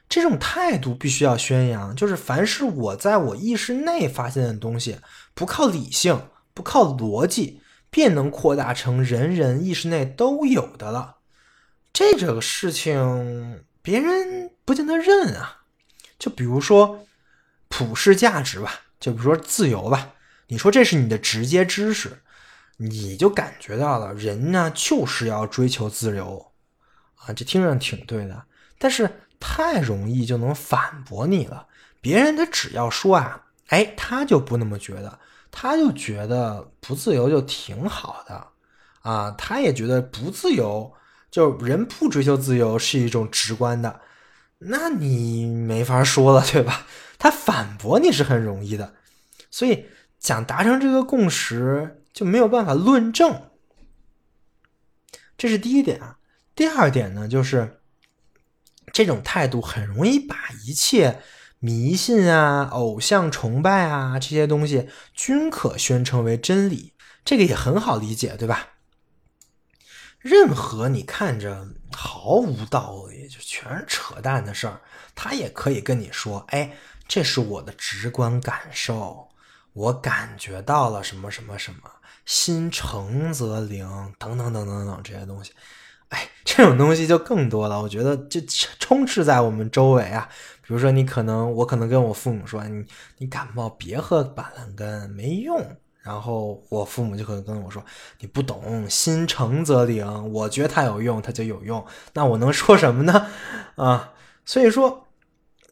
[0.07, 4.99] 这种态度必须要宣扬，就是凡是我在我意识内发现的东西，
[5.33, 11.17] 不靠理性、不靠逻辑，便能扩大成人人意识内都有的了。
[11.91, 13.65] 这个事情。
[13.85, 15.61] 别人不见得认啊，
[16.19, 17.05] 就比如说
[17.69, 20.13] 普世价值吧，就比如说自由吧。
[20.47, 22.21] 你说这是你的直接知识，
[22.77, 26.51] 你就感觉到了人呢就是要追求自由
[27.15, 28.43] 啊，这听着挺对的。
[28.77, 31.67] 但是太容易就能反驳你了。
[32.01, 35.19] 别人他只要说啊，哎，他就不那么觉得，
[35.51, 38.47] 他就觉得不自由就挺好的
[39.01, 40.91] 啊，他也觉得不自由。
[41.31, 43.99] 就人不追求自由是一种直观的，
[44.67, 46.87] 那你没法说了，对吧？
[47.17, 48.95] 他反驳你是很容易的，
[49.49, 49.85] 所以
[50.19, 53.49] 想达成这个共识，就没有办法论证。
[55.37, 56.19] 这是第一点啊。
[56.55, 57.81] 第二点呢，就是
[58.93, 60.35] 这种态度很容易把
[60.65, 61.21] 一切
[61.59, 66.93] 迷信啊、偶像崇拜啊这些东西均可宣称为真理。
[67.23, 68.69] 这个也很好理解，对吧？
[70.19, 74.81] 任何你看着毫无道理、就全是扯淡的事儿，
[75.15, 76.73] 他也可以跟你说：“哎，
[77.07, 79.29] 这是我的直观感受，
[79.73, 81.79] 我感觉到了什么什么什么，
[82.25, 83.87] 心诚则灵，
[84.19, 85.53] 等等等等等这些东西。”
[86.09, 88.39] 哎，这种东西就更多了，我觉得就
[88.79, 90.29] 充斥在我们周围啊。
[90.61, 92.85] 比如说，你可能我可能跟我父母说：“你
[93.17, 97.83] 你感冒别喝板蓝根，没用。”然后我父母就可能跟我说
[98.21, 100.31] ：“你不懂，心诚则灵。
[100.31, 101.83] 我觉得它有用，它就有用。
[102.13, 103.25] 那我能说什么呢？
[103.75, 104.13] 啊，
[104.45, 105.07] 所以说，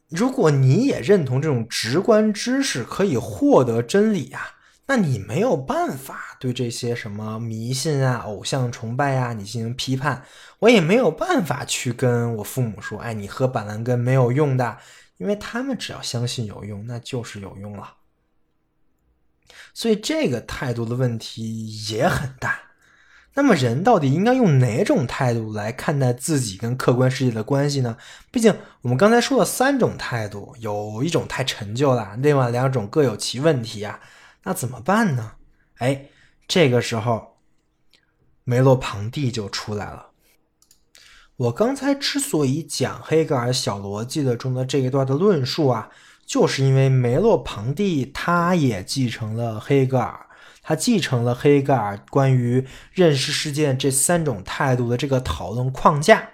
[0.09, 4.55] 如果你也认同这种直观知识可以获得真理啊，
[4.87, 10.25] 那你没有办法对这些什么迷信啊、偶像崇拜啊，你进行批判。
[10.57, 14.77] 我也没有办法去跟我父母说：哎，你喝板蓝根没有用的，
[15.17, 17.97] 因为他们只要相信有用，那就是有用了。”
[19.73, 22.59] 所以这个态度的问题也很大。
[23.35, 27.97] 那么人到底应该用哪种态度来看待自己跟客观世界的关系呢？
[28.29, 33.99] 毕竟我们刚才说了三种态度，有一种太陈旧了，另外两种各有其问题啊。
[34.43, 35.31] 那怎么办呢？
[35.77, 36.09] 哎，
[36.47, 37.37] 这个时候
[38.43, 40.11] 梅洛庞蒂就出来了。
[41.35, 45.89] 我刚才之所以讲黑格尔小逻辑的中的这一段的论述啊。
[46.25, 50.27] 就是因为梅洛庞蒂，他也继承了黑格尔，
[50.61, 56.29] 他继承了黑格尔关于认识世界这三种态度的这个讨论框架，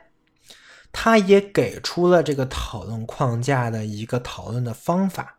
[0.91, 5.35] 他也给出了这个讨论框架的一个讨论的方法。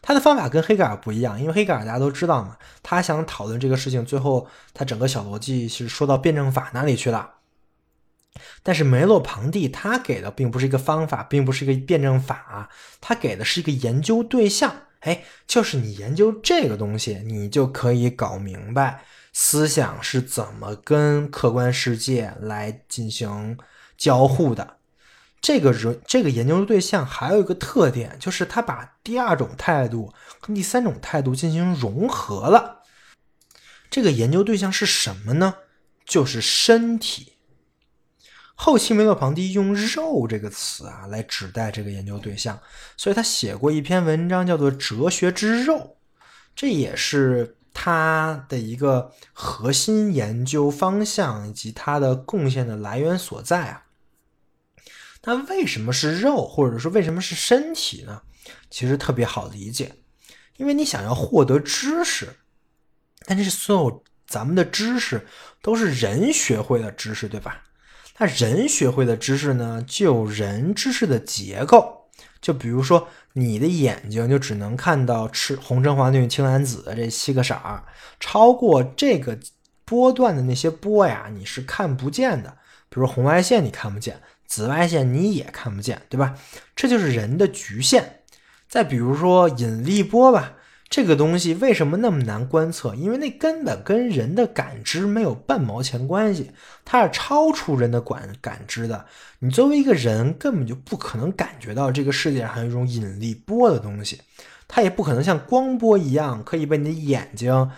[0.00, 7.30] 他的方法跟黑格尔不一样，因为黑格尔大家都知道嘛，他想讨论这个事情，最后他整个小逻辑是说到辩证法那里去了。
[8.62, 12.68] 但是梅洛庞蒂他给的并不是一个方法，并不是一个辩证法，
[13.00, 14.72] 他给的是一个研究对象。
[15.00, 19.02] 哎，就是你研究这个东西，你就可以搞明白
[19.32, 23.58] 思想是怎么跟客观世界来进行
[23.98, 24.76] 交互的。
[25.40, 32.82] 这个人这个研究的对象还有一个特点，就是他把第二种态度和第三种态度进行融合了。
[33.90, 35.56] 这个研究对象是什么呢？
[36.06, 37.32] 就是身体。
[38.54, 42.60] 后期梅洛庞蒂用“肉”这个词啊来指代这个研究对象，
[42.96, 45.74] 所以他写过一篇文章叫做《哲学之肉》，
[46.54, 53.84] 这也是他的一个核心研究方向以及他的贡献的来源所在啊。
[55.24, 58.22] 那为什么是肉，或者说为什么是身体呢？
[58.70, 59.94] 其实特别好理解，
[60.56, 62.28] 因为你想要获得知识，
[63.24, 65.26] 但是所有咱们的知识
[65.62, 67.62] 都是人学会的知识，对吧？
[68.22, 72.06] 那人学会的知识呢，就有人知识的结构。
[72.40, 77.82] 就比如说，你的眼睛就只能看到赤红橙黄绿青蓝紫的这七个色儿，
[78.20, 79.36] 超过这个
[79.84, 82.50] 波段的那些波呀，你是看不见的。
[82.88, 86.36] 比如红外线你看不见，紫外线你也看不见，对吧？
[86.76, 88.20] 这就是人的局限。
[88.68, 90.52] 再比如说引力波吧。
[90.92, 92.94] 这个东西为什么那么难观测？
[92.94, 96.50] 因为那根本跟人的感知没有半毛钱关系，
[96.84, 99.06] 它是超出人的感感知的。
[99.38, 104.20] 你作为一个人，根本就不可能感觉到这个世界上有一种引力波的东西，
[104.68, 107.70] 它也不可能像光波一样可以被你的眼睛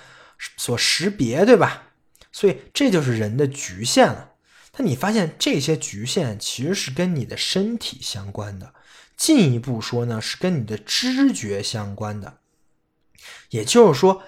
[0.57, 1.93] 所识别，对吧？
[2.33, 4.31] 所以这就是人的局限了。
[4.73, 8.75] 但你发现这些局限其实是跟你的身体相关的，
[9.17, 12.39] 进一步说呢，是跟你的知觉相关的。
[13.51, 14.23] 也就是说，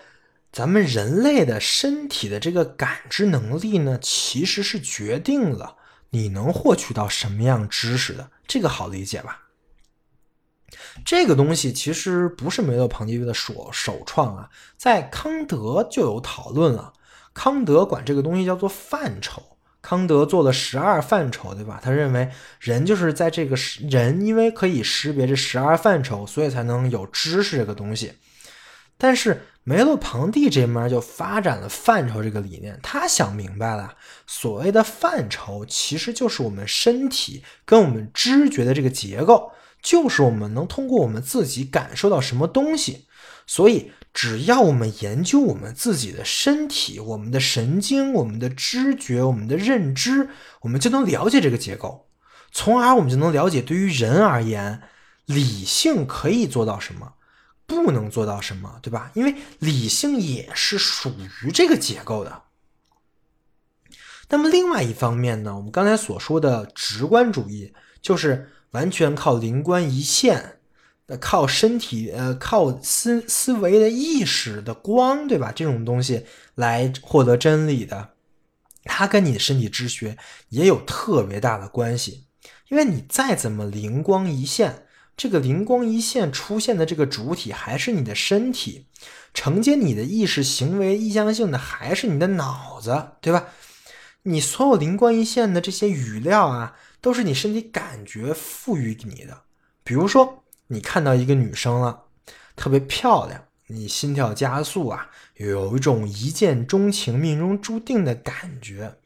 [0.53, 5.77] 咱们人类的身体的这个感知能力呢，其实是决定了
[6.11, 8.31] 你能获取到什么样知识的。
[8.47, 9.43] 这个好理解吧？
[11.05, 16.93] 这个东西其实不是梅洛庞蒂的首首创啊，在康德就有讨论了。
[17.35, 19.43] 康德管这个东西叫做范畴。
[19.83, 21.79] 康德做了十二范畴，对吧？
[21.81, 22.29] 他认为
[22.59, 23.57] 人就是在这个
[23.89, 28.15] 人，因为可以识别这十二范畴，所以才能有知识这个东西。
[28.99, 33.95] 但是梅洛庞蒂这面就发展了范畴这个理念，他想明白了，
[34.27, 43.07] 所谓的范畴其实就是我们身体跟我们知觉的这个结构，就是我们能通过我们自己感受到什么东西。
[43.49, 50.31] 所以，只要我们研究我们自己的身体、我们的神经、我们的知觉、我们的认知，
[50.63, 52.09] 我们就能了解这个结构，
[52.51, 54.83] 从而我们就能了解对于人而言，
[55.27, 57.13] 理性可以做到什么。
[57.67, 59.11] 不能做到什么，对吧？
[59.15, 61.13] 因为理性也是属
[61.45, 62.43] 于这个结构的。
[64.29, 70.59] 那么另外一方面呢，我们刚才所说的直观主义，就是完全靠灵光一现，
[71.07, 75.53] 呃，靠身体，呃，靠思思维的意识的光，对吧？
[75.55, 78.11] 这种东西来获得真理的，
[78.85, 82.27] 它跟你的身体知觉也有特别大的关系。
[82.69, 84.86] 因为你再怎么灵光一现，
[85.17, 88.87] 这个灵光一现出现的这个主体还是你的身体，
[89.33, 93.49] 承接你的意识行为意向性的还是你的脑子，对吧？
[94.25, 99.45] 你所有灵光一现的这些语料啊，都是你身体感觉赋予你的。
[99.85, 102.03] 比如说，你看到一个女生了，
[102.57, 108.97] 特别漂亮，你心跳加速啊，有一种一见钟情、命中注定的感觉。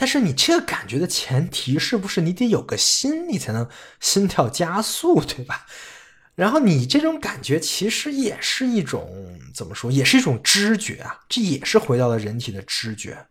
[0.00, 3.68] 但是你这个感觉的前提是不是你得有个心，你才能
[3.98, 5.66] 心跳加速，对吧？
[6.36, 13.26] 然后你这种感觉其实也是一种怎么说，也是一种知觉啊，这也是回到了人体的知觉。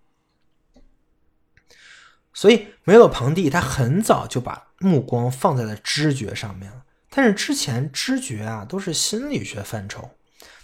[2.34, 10.12] 所以梅洛庞蒂他很早就把目光放在了知觉上面了，但是之前知觉啊都是心理学范畴，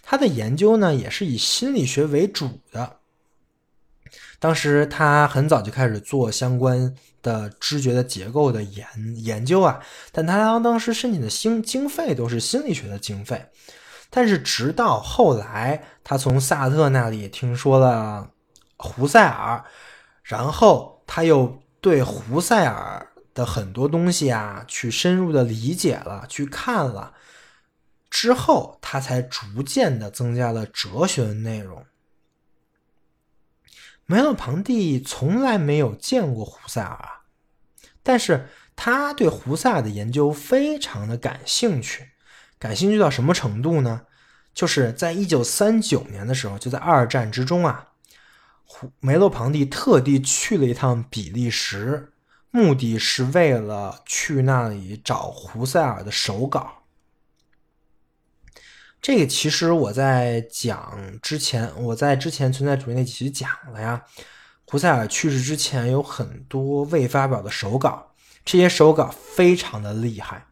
[0.02, 3.00] 他的研究呢也是以心理学为主的。
[4.44, 8.86] 当时他很早就开始做相关的知觉的结构的研
[9.16, 9.80] 研究啊，
[10.12, 13.46] 但他当时申请的经经费都是心理学的经费，
[14.10, 18.32] 但是直到后来他从萨特那里听说了
[18.76, 19.64] 胡塞尔，
[20.24, 21.62] 然后他又。
[21.84, 27.12] 对胡塞尔的很多东西啊，去深入的理解了，去看了
[28.10, 31.86] 之后，他才逐渐的增加了哲学的内容。
[34.06, 37.10] 梅洛庞蒂从来没有见过胡塞尔，
[38.04, 42.10] 但是他对胡塞尔的研究非常的感兴趣，
[42.60, 44.02] 感兴趣到什么程度呢？
[44.54, 47.90] 就是在一九三九年的时候，就在二战之中啊。
[48.66, 52.12] 胡梅洛庞蒂特地去了一趟比利时，
[52.52, 56.83] 目的是为了去那里找胡塞尔的手稿。
[59.04, 64.02] 这个其实我在讲之前，我在之前存在主义那几期讲了呀。
[64.66, 68.14] 胡塞尔去世之前有很多未发表的手稿，
[68.46, 70.46] 这些手稿非常的厉害，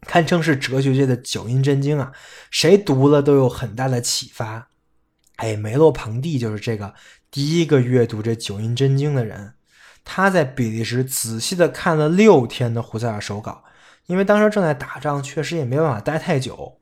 [0.00, 2.10] 堪称是哲学界的九阴真经啊，
[2.50, 4.70] 谁读了都有很大的启发。
[5.36, 6.92] 哎，梅洛庞蒂就是这个。
[7.30, 9.54] 第一个阅读这九阴真经的人，
[10.04, 13.62] 他在比利时仔细的看了六天的胡塞尔手稿，
[14.06, 16.80] 因为当时正在打仗，确实也没办法待太久，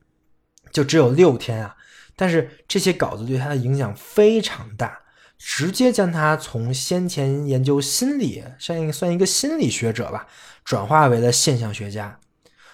[0.71, 1.75] 就只有六天啊。
[2.15, 4.99] 但是这些稿子对他的影响非常大，
[5.37, 10.27] 直接将他从先前研究心理，算一个算一个心理学者吧，
[10.63, 12.19] 转化为了现象学家。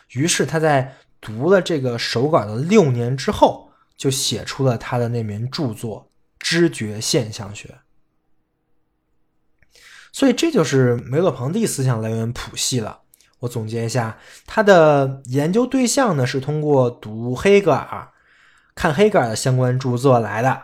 [0.10, 6.10] 于是他在读了这个手稿的六年之后，就写出了他的那名著作。
[6.40, 7.78] 知觉现象学，
[10.12, 13.03] 所以这就是梅洛庞蒂思想来源谱系了。
[13.44, 14.18] 我总结一下，
[14.48, 18.08] 他的研究对象呢是通过读黑格尔、
[18.74, 20.62] 看黑格尔的相关著作来的。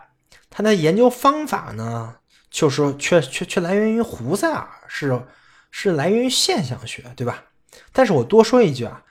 [0.50, 2.16] 他的研究方法呢，
[2.50, 5.22] 就是却却却来源于胡塞尔，是
[5.70, 7.44] 是来源于现象学，对吧？
[7.92, 9.04] 但是我多说一句啊。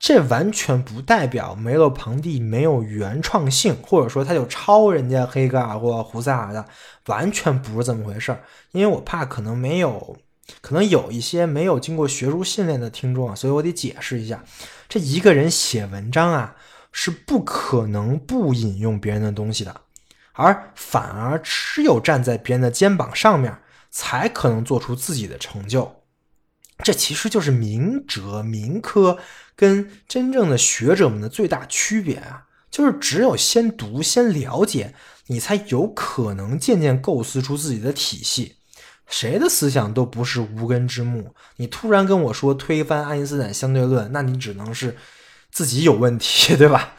[0.00, 6.64] 这完全不代表梅洛庞蒂没有原创性，或者说他就抄人家黑格尔或胡塞尔的，
[7.06, 8.42] 完全不是这么回事儿。
[8.72, 10.16] 因为我怕可能没有，
[10.60, 14.44] 可能有一些没有经过学术训练的听众啊，所以我得解释一下，
[14.88, 16.56] 这一个人写文章啊
[16.90, 19.80] 是不可能不引用别人的东西的，
[20.32, 23.56] 而反而只有站在别人的肩膀上面，
[23.90, 26.02] 才可能做出自己的成就。
[26.84, 29.18] 这其实就是民哲民科
[29.54, 34.92] 跟真正的学者们的最大区别啊，就是只有先读、先了解，
[35.28, 38.56] 你才有可能渐渐构思出自己的体系。
[39.06, 44.96] 谁的思想都不是无根之木，你突然跟我说推翻爱因斯坦相对论，那你只能是
[45.50, 46.94] 自己有问题， 对吧？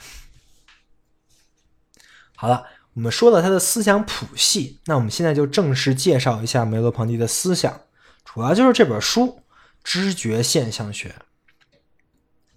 [2.36, 7.82] 好了，我们说了他的思想谱系，那我们现在就正式介绍一下梅洛庞蒂的思想，
[8.24, 9.40] 主要就是这本书。
[9.86, 11.14] 知觉现象学，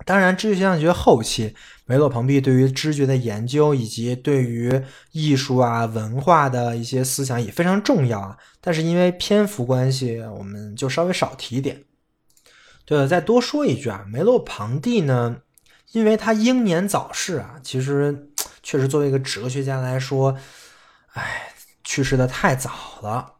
[0.06, 1.54] 当然，知觉现象学后期，
[1.84, 4.80] 梅洛庞蒂对于知觉的研究以及对于
[5.10, 8.38] 艺术啊、文化的一些思想也非常重要啊。
[8.60, 11.82] 但是因为篇幅关系，我们就稍微少提一点。
[12.84, 15.38] 对了，再多说一句啊，梅洛庞蒂呢，
[15.90, 18.30] 因为他英年早逝啊，其实
[18.62, 20.36] 确实作为一个哲学家来说，
[21.14, 21.52] 哎，
[21.82, 22.70] 去世的太早
[23.02, 23.32] 了。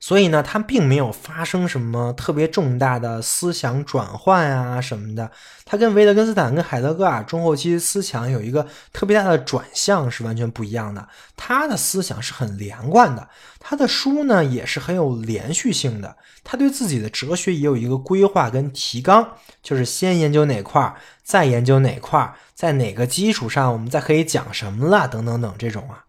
[0.00, 5.30] 所以呢，他并没有发生什么特别重大的思想转换啊什么的。
[5.64, 11.08] 他跟维特根斯坦、跟海德格尔中后期思想有一个特别大的转向，是完全不一样的。
[11.36, 13.28] 他的思想是很连贯的，
[13.58, 16.16] 他的书呢也是很有连续性的。
[16.44, 19.28] 他对自己的哲学也有一个规划跟提纲，
[19.62, 26.04] 就是先研究哪块儿，再研究哪块儿，在哪个基础上我们再可以讲什么了，等等等这种啊。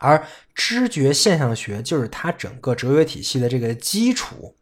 [0.00, 4.56] 而知觉现象学就是他整个哲学体系的这个基础，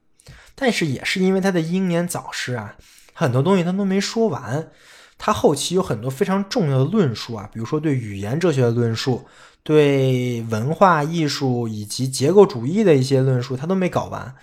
[0.55, 2.76] 但是也是因为他的英年早逝啊，
[3.12, 4.70] 很多东西他都没说完。
[5.18, 9.26] 他后期有很多非常重要的论述啊，比如说对语言哲学的论述，
[9.62, 14.34] 对文化艺术以及结构主义的一些论述，他都没搞完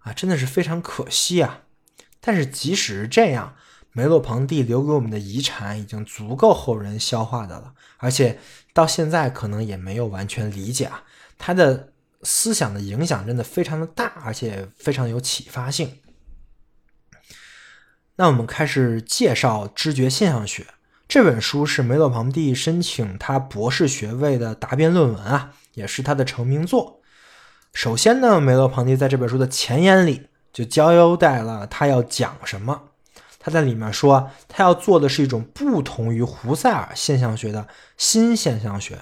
[0.00, 1.60] 啊，真的是非常可惜啊。
[2.20, 3.54] 但是即使是这样。
[3.92, 8.38] 梅洛庞蒂留给我们的遗产已经足够后人消化的了，而且
[8.72, 11.04] 到现在可能也没有完全理解啊。
[11.36, 11.92] 他的
[12.22, 15.98] 思想的影响真的非常的大，而且非常有启发性。
[18.16, 20.62] 那我们开始介绍《知觉现象学》
[21.06, 27.00] 这本书，是梅洛庞蒂申请他博士学位的答辩论文啊，也是他的成名作。
[27.72, 32.87] 首先呢，梅洛庞蒂在这本书的前言里就交代了他要讲什么。
[33.48, 38.98] 他在里面说，他要做的是一种不同于胡塞尔现象学的新现象学。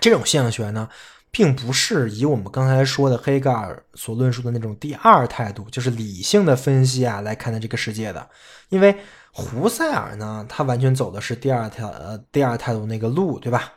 [0.00, 0.88] 这种现象学呢，
[1.30, 8.28] 并不是以我们刚才说的黑格尔所论述的那种第二态度，就是理性的分析啊来看待这个世界的。
[8.70, 8.96] 因为
[9.30, 13.74] 胡塞尔呢，他完全走的是第二条呃第二态度那个路，对吧？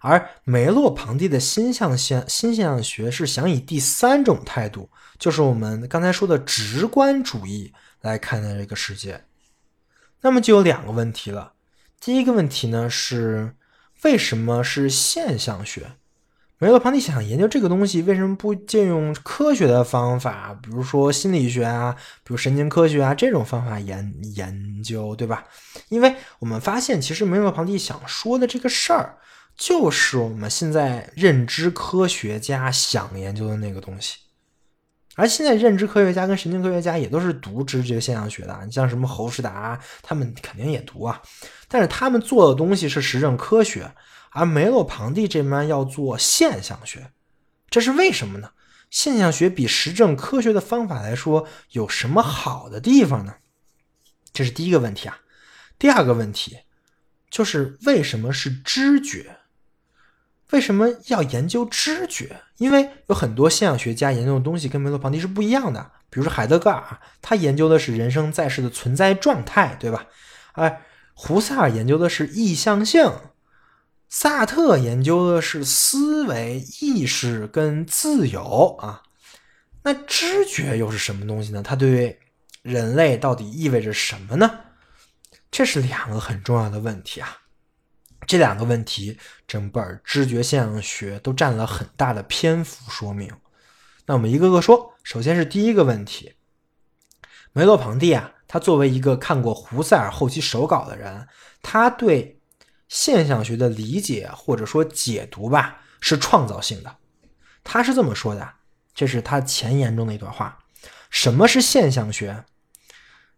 [0.00, 7.72] 而梅洛庞蒂的新象现新现象学是想以第三种态度，就是我们刚才说的直观主义。
[8.00, 9.24] 来看待这个世界，
[10.20, 11.54] 那么就有两个问题了。
[12.00, 13.54] 第一个问题呢是，
[14.02, 15.92] 为什么是现象学？
[16.60, 21.94] 梅洛庞蒂想研究这个东西，为什么不借用科学的方法，比如说心理学啊，
[22.24, 25.44] 比如神经科学啊这种方法研研究，对吧？
[25.88, 29.18] 因为我们发现，其实梅洛庞蒂想说的这个事儿，
[29.56, 34.18] 就是我们现在认知科学家想研究的那个东西。
[35.18, 38.56] 而现在，认知科学家跟神经科学家也都是读知觉现象学的。
[38.64, 41.20] 你像什么侯世达，他们肯定也读啊。
[41.66, 43.92] 但是他们做的东西是实证科学，
[44.30, 47.10] 而梅洛庞蒂这边要做现象学，
[47.68, 48.50] 这是为什么呢？
[48.90, 53.34] 现象学比实证科学的方法来说有什么好的地方呢？
[54.32, 55.18] 这是第一个问题啊。
[55.80, 56.58] 第二个问题
[57.28, 59.37] 就是为什么是知觉？
[60.50, 62.40] 为什么要研究知觉？
[62.56, 65.90] 因为有很多现象学家研究的东西跟梅洛庞蒂是不一样的。
[66.10, 70.06] 比如说海德格尔，他研究的是人生在世的存在状态，对吧？
[70.52, 70.80] 哎
[71.12, 73.12] 胡塞尔研究的是意向性，
[74.08, 79.02] 萨特研究的是思维、意识跟自由啊。
[79.82, 81.62] 那知觉又是什么东西呢？
[81.62, 82.20] 它对
[82.62, 84.60] 人类到底意味着什么呢？
[85.50, 87.38] 这是两个很重要的问题啊。
[88.28, 93.32] 这两个问题，整本知觉现象学都占了很大的篇幅说明。
[94.04, 94.94] 那我们一个个说。
[95.02, 96.34] 首先是第一个问题，
[97.54, 101.26] 梅洛庞蒂啊，他作为一个看过胡塞尔后期手稿的人，
[101.62, 102.38] 他对
[102.88, 106.94] 现象学的理解或者说解读吧，是创造性的。
[107.64, 108.46] 他是这么说的，
[108.94, 110.58] 这是他前言中的一段话：
[111.08, 112.44] 什么是现象学？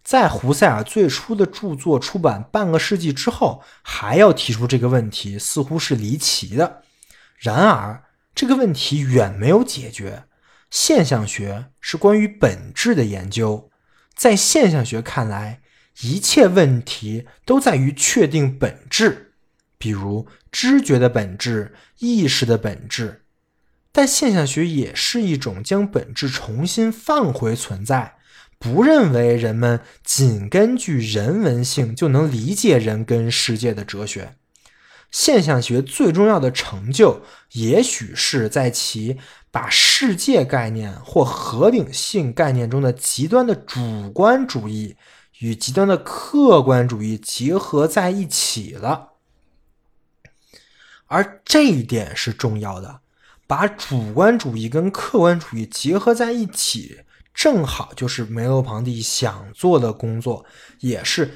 [0.03, 6.83] 在胡塞尔最初的著作出版半个世纪之后，还要提出这个问题，似乎是离奇的。
[7.37, 10.25] 然而，这个问题远没有解决。
[10.71, 13.71] 现象学是关于本质的研究，
[14.15, 15.61] 在现象学看来，
[16.01, 19.35] 一切问题都在于确定本质，
[19.79, 23.25] 比如知觉的本质、意识的本质。
[23.93, 28.15] 但现象学也是一种将本质重新放回存在。
[28.61, 34.37] 不认为人们仅根据人文性就能理解人跟世界的哲学。
[35.11, 39.17] 现象学最重要的成就，也许是在其
[39.51, 44.95] 把世界概念或合理性概念中的极端的主观主义
[45.39, 49.15] 与极端的客观主义结合在一起了。
[51.07, 53.01] 而这一点是重要的，
[53.47, 57.01] 把主观主义跟客观主义结合在一起。
[57.35, 60.45] 正好就是梅洛庞蒂想做的工作，
[60.81, 61.31] 也是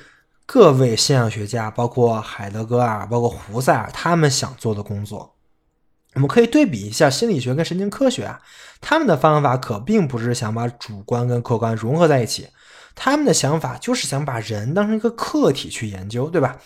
[0.45, 5.35] 各位现象学家，包括海德格尔、包括胡塞尔他们想做的工作。
[6.15, 8.41] 我们可以对比一下心理学跟神经科学啊，
[8.81, 12.49] 他们的方法可并不是想把主观跟客观融合在一起，
[12.95, 16.57] 他们的想法就是想把人当成一个客体去研究，对吧？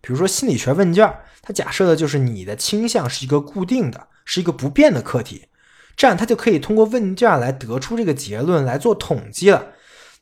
[0.00, 1.10] 比如说心理学问卷，
[1.40, 5.46] 它假设的就是你的倾向是一个固定的，是一个不变的客体。
[5.98, 9.72] 这样他就可以通过问卷来得出这个结论来做统计了。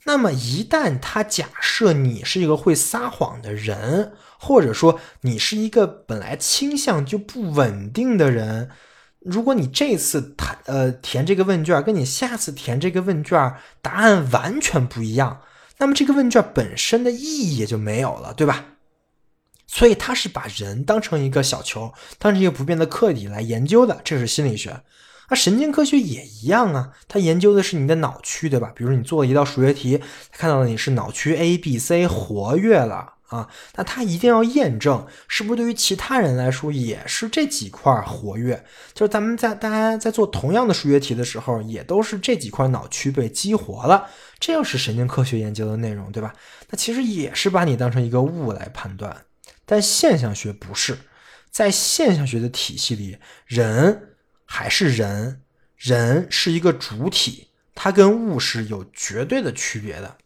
[0.04, 8.70] 那么一旦他假设你是一个会撒谎的人，或者说你是一个本来倾向就不稳定的人，
[9.20, 15.42] 如果你这次填呃填这个问卷跟你下次填这个问卷答案完全不一样，
[15.76, 18.64] 那么这个问卷本身的意义也就没有了，对吧？
[19.66, 24.80] 所以他是把人当成一个小球，当成一个不变的客体来研究的，这是心理学。
[25.28, 28.72] 那神经科学也一样啊，它研究的是你的脑区，对吧？
[28.76, 30.00] 比如你做了一道数学题，
[30.30, 38.64] 它看到了你是脑区 A、B、C 活跃了啊，那它一定要验证是不是对于其他人来说也是这几块活跃，
[38.94, 44.08] 就是咱们在大家在做同样的数学题的时候，也都是这几块脑区被激活了，
[44.38, 46.32] 这又是神经科学研究的内容，对吧？
[46.70, 49.24] 那其实也是把你当成一个物来判断，
[49.64, 50.96] 但现象学不是，
[51.50, 54.12] 在现象学的体系里，人。
[54.46, 55.42] 还是人，
[55.76, 60.16] 人是一个主体，它跟物是有绝对的区别的。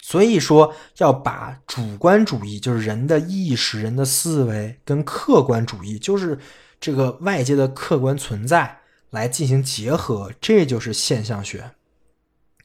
[0.00, 6.38] 所以说，要把主观主义，就是人的意识、人的思维，跟客观主义，就是
[6.80, 8.80] 这个外界的客观存在，
[9.10, 11.72] 来进行结合，这就是现象学。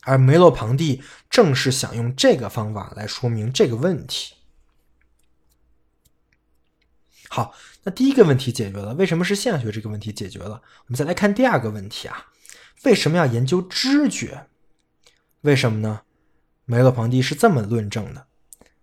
[0.01, 4.35] 而梅洛庞蒂正是想用这个方法来说明这个问题。
[7.29, 7.53] 好。
[7.85, 10.59] 那第一个问题解决了，为什么是现象学这个问题解决了？
[10.87, 12.25] 我们再来看第二个问题啊，
[12.83, 14.47] 为什么要研究知觉？
[15.41, 16.01] 为什么呢？
[16.65, 18.25] 梅洛庞蒂是这么论证的：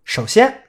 [0.04, 0.68] 首先，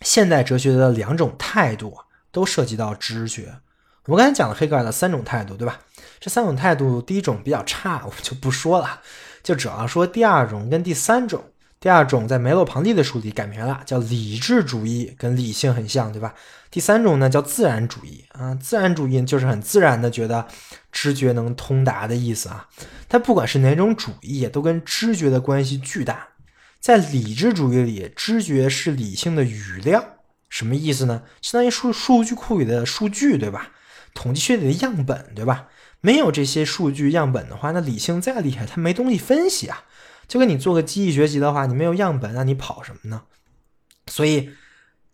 [0.00, 1.98] 现代哲学的两种态度
[2.30, 3.60] 都涉及到知觉。
[4.04, 5.80] 我们刚才讲了黑格尔的三种态度，对吧？
[6.20, 9.02] 这三种态度，第一种比较差，我们就不说了，
[9.42, 11.52] 就主要说第二种跟第三种。
[11.80, 16.34] 第二种在梅洛庞蒂的书里改名了，叫理智主义，跟理性很像，对吧？
[16.70, 20.46] 第三种呢叫自然主义啊，自然主义就是很自然的觉得
[20.92, 22.68] 知觉能通达的意思啊。
[23.08, 26.28] 它不管是哪种主义，都跟知觉的关系巨大。
[26.78, 30.02] 在理智主义里，知觉是理性的语料，
[30.48, 31.24] 什么意思呢？
[31.42, 33.72] 相当于数数据库里的数据，对吧？
[34.14, 35.68] 统计学里的样本，对吧？
[36.00, 39.84] 没有这些数据样本的话，那理性再厉害，它没东西分析啊。
[40.26, 43.22] 就跟你做个机器学习的话，你没有样本，那你跑什么呢？
[44.06, 44.50] 所以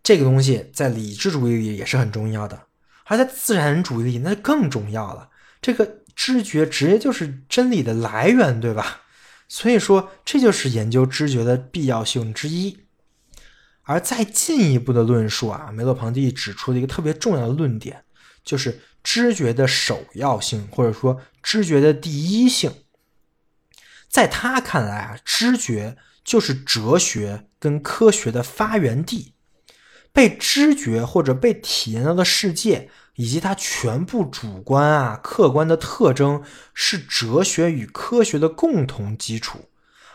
[0.07, 2.67] 这个东西在理智主义里也是很重要的，
[3.03, 5.31] 而在自然主义里那更重要了。
[5.61, 9.01] 这个知觉直接就是真理的来源，对吧？
[9.49, 12.85] 所以说这就是研究知觉的必要性之一。
[13.81, 18.05] 而再进一步的论述啊，梅洛庞蒂指出了一个特别重要的论点，
[18.45, 22.71] 就是知觉的首要性，或者说知觉的第一性。
[24.07, 29.33] 在他看来啊，知觉就是哲学跟科学的发源地，
[30.17, 36.41] 被知觉或者被体验到的世界以及它全部主观啊、客观的特征，
[36.73, 39.59] 是哲学与科学的共同基础。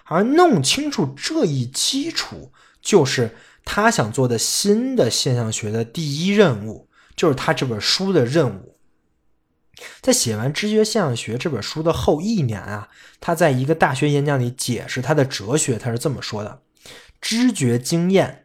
[0.06, 8.76] 而弄清楚这一基础，就是他想做的新的现象学的第一任务，就是他这本书的任务。
[10.00, 12.88] 在写完《知觉现象学》这本书的后一年啊，
[13.20, 16.62] 他在一个大学演讲里解释他的哲学，他是这么说的
[17.22, 18.41] ：“知觉经验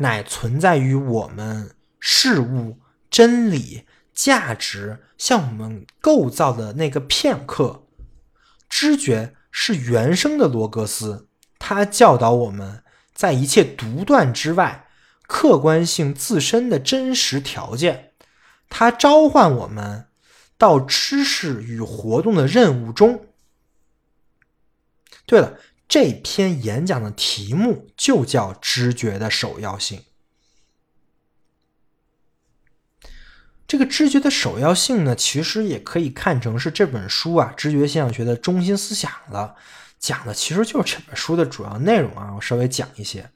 [0.00, 2.80] 乃存在于我们事物、
[3.10, 7.86] 真理、价值向我们构造的那个片刻。
[8.68, 11.28] 知觉是原生的罗格斯，
[11.58, 12.82] 他教导我们
[13.14, 14.88] 在一切独断之外，
[15.26, 18.12] 客观性自身的真实条件。
[18.68, 20.06] 他召唤我们。”
[20.60, 23.28] 到知识与活动的任务中。
[25.24, 25.58] 对了，
[25.90, 30.04] 这篇演讲的题目就叫“知觉的首要性”。
[33.66, 39.56] 这个知觉的首要性呢，其实也可以看成是这本书啊，知觉现象学的中心思想了。
[39.98, 42.34] 讲的其实就是这本书的主要内容啊。
[42.36, 43.28] 我稍微讲一些，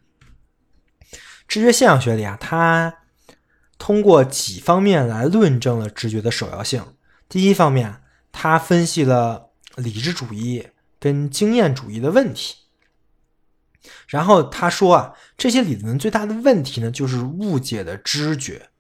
[1.49, 2.99] 知觉现象学里啊，它
[3.79, 6.95] 通过几方面来论证了知觉的首要性。
[7.29, 8.01] 第一方面，
[8.31, 10.69] 它分析了理智主义
[11.05, 12.55] 跟经验主义的问题。
[14.09, 18.71] 然后他说啊，这些理论最大的问题呢，就是误解的知觉。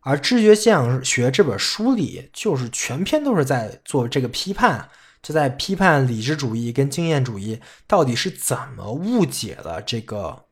[0.00, 4.88] 而《知觉现象学》这本书里，就是全篇都是在做这个批判，
[5.22, 10.46] 就在批判理智主义跟经验主义到底是怎么误解了这个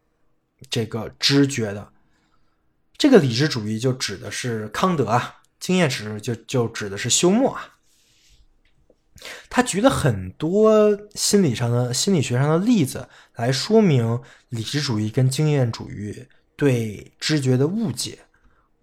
[0.71, 1.91] 这个知觉的。
[2.97, 5.41] 这个理智主义就指的是康德啊。
[5.59, 7.74] 经验值就就指的是休谟啊，
[9.49, 18.19] 他举了很多心理上的、心理学上的例子来说明理智主义跟经验主义对知觉的误解。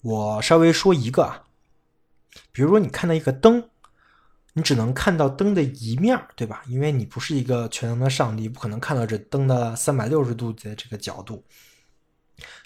[0.01, 1.43] 我稍微说一个啊，
[2.51, 3.63] 比如说你看到一个灯，
[4.53, 6.63] 你只能看到灯的一面，对吧？
[6.67, 11.45] 因为你不是一个全能的上帝，不可能看到这灯的三百六十度的这个角度。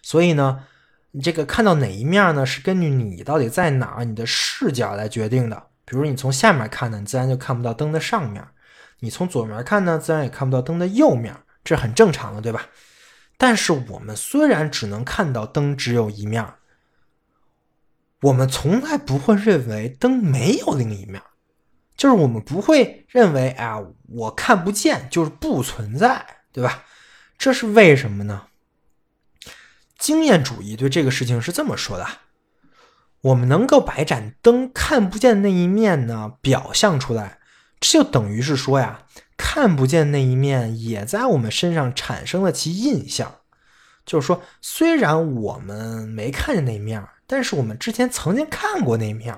[0.01, 0.63] 所以呢，
[1.11, 5.67] 你这个看到哪一面呢，是根据你到底在哪，你的视角来决定的。
[5.85, 8.43] 比如你从下面看呢，你自然就看不到灯的上面；
[8.99, 12.67] 你从左面看呢，自然也看不到灯的右面，这很正常的，对吧？
[13.37, 16.45] 但是我们虽然只能看到灯只有一面，
[18.21, 21.21] 我们从来不会认为灯没有另一面，
[21.95, 26.85] 就是我们不会认为，哎，我看不见就是不存在，对吧？
[27.37, 28.47] 这是为什么呢？
[29.97, 32.07] 经验主义对这个事情是这么说的：
[33.25, 37.39] 我们能够把一盏灯看不见那一面呢表象出来，
[37.79, 39.01] 这就等于是说呀。
[39.37, 43.39] 看不见那一面也在我们身上产生了其印象，
[44.05, 49.37] 就是说，虽然我们没看见那一面，但是我们之前曾经看过那一面，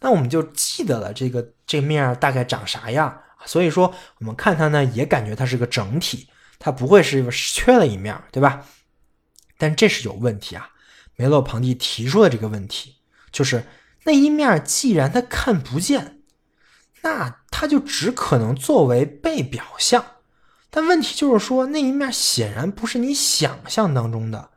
[0.00, 3.22] 那我们就记得了这个这面大概长啥样。
[3.44, 6.28] 所以说，我们看它呢，也感觉它是个整体，
[6.58, 8.66] 它不会是缺了一面，对吧？
[9.56, 10.70] 但这是有问题啊。
[11.14, 12.95] 梅洛庞蒂提出的这个问题，
[13.36, 13.66] 就是
[14.04, 16.22] 那一面既然它看不见。
[17.02, 20.04] 那它就只可能作为被表象，
[20.70, 24.48] 但问题就是说那一面显然不是你想象当中的，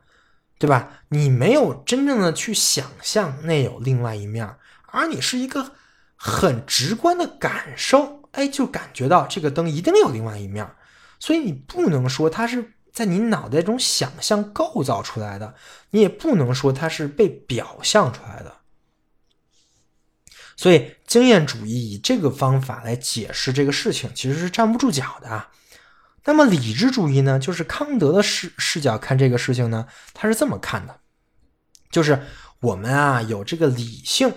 [0.58, 1.04] 对吧？
[1.10, 4.56] 你没有真正的去想象那有另外一面，
[4.88, 5.74] 而你是一个
[6.16, 10.68] 很直观的感受，哎，就感觉到这个灯一定有另外一面，
[11.20, 15.54] 所以你不能说它是在你脑袋中想象构造出来的，
[15.92, 18.59] 你也不能说它是被表象出来的。
[20.60, 25.50] 所以，经验主义以这个方法来解释这个事情，其实是站不住脚的啊。
[26.26, 27.40] 那么，理智主义呢？
[27.40, 31.00] 就是康德的视视角看这个事情呢，他是这么看的：
[31.90, 32.22] 就是
[32.60, 34.34] 我们啊有这个理性，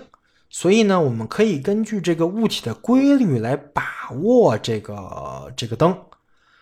[0.49, 5.93] 所以呢，我们可以根据这个物体的规律来把握这个这个灯。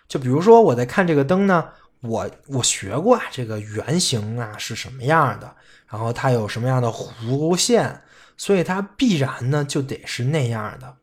[0.08, 1.64] 就比如说，我在看这个灯呢，
[2.02, 5.56] 我我学过啊，这个圆形啊是什么样的，
[5.88, 8.02] 然后它有什么样的弧线。
[8.42, 10.98] 所以它必然呢就得是那样的，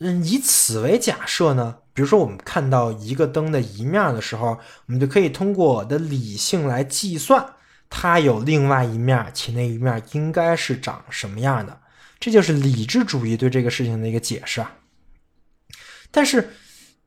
[0.00, 7.54] 嗯，以此为假设呢，比如说我们看到一个灯的一面的时候，我们就可以通过我的理性来计算
[7.88, 11.80] 它有另外一面，且那一面应该是长什么样的，
[12.18, 14.72] 这就是理智主义对这个事情的一个解释啊。
[16.10, 16.54] 但是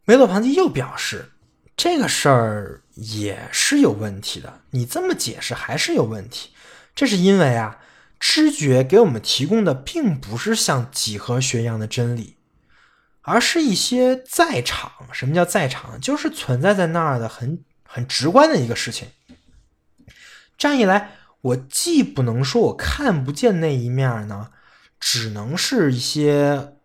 [0.05, 1.29] 梅洛庞蒂又表示，
[1.75, 6.51] 这个事儿也是有问题的，你这么解释还是有问题，
[6.95, 7.79] 这是因为啊。
[8.24, 12.38] 知觉给我们提供的并不是像几何学一样的真理，
[13.24, 14.91] 而是一些在场。
[15.11, 15.99] 什么叫在场？
[15.99, 19.07] 就是存在在那儿的很很直观的一个事情。
[20.55, 24.51] 这样一来，我既不能说我看不见那一面呢，
[24.99, 26.76] 只能是一些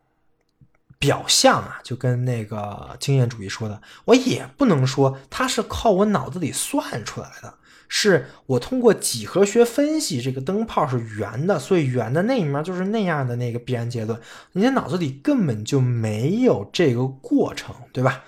[0.99, 7.59] 表象啊，就跟那个经验主义说的，我也不能说它是靠我脑子里算出来的。
[7.89, 14.20] 是我通过几何学分析，这个灯泡是圆的，所以圆的那一面就是那样的那个必然结论。
[14.53, 18.24] 你的脑子里根本就没有这个过程，对吧？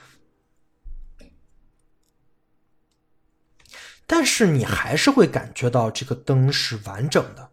[4.06, 7.50] 但是你还是会感觉到这个灯是完整的。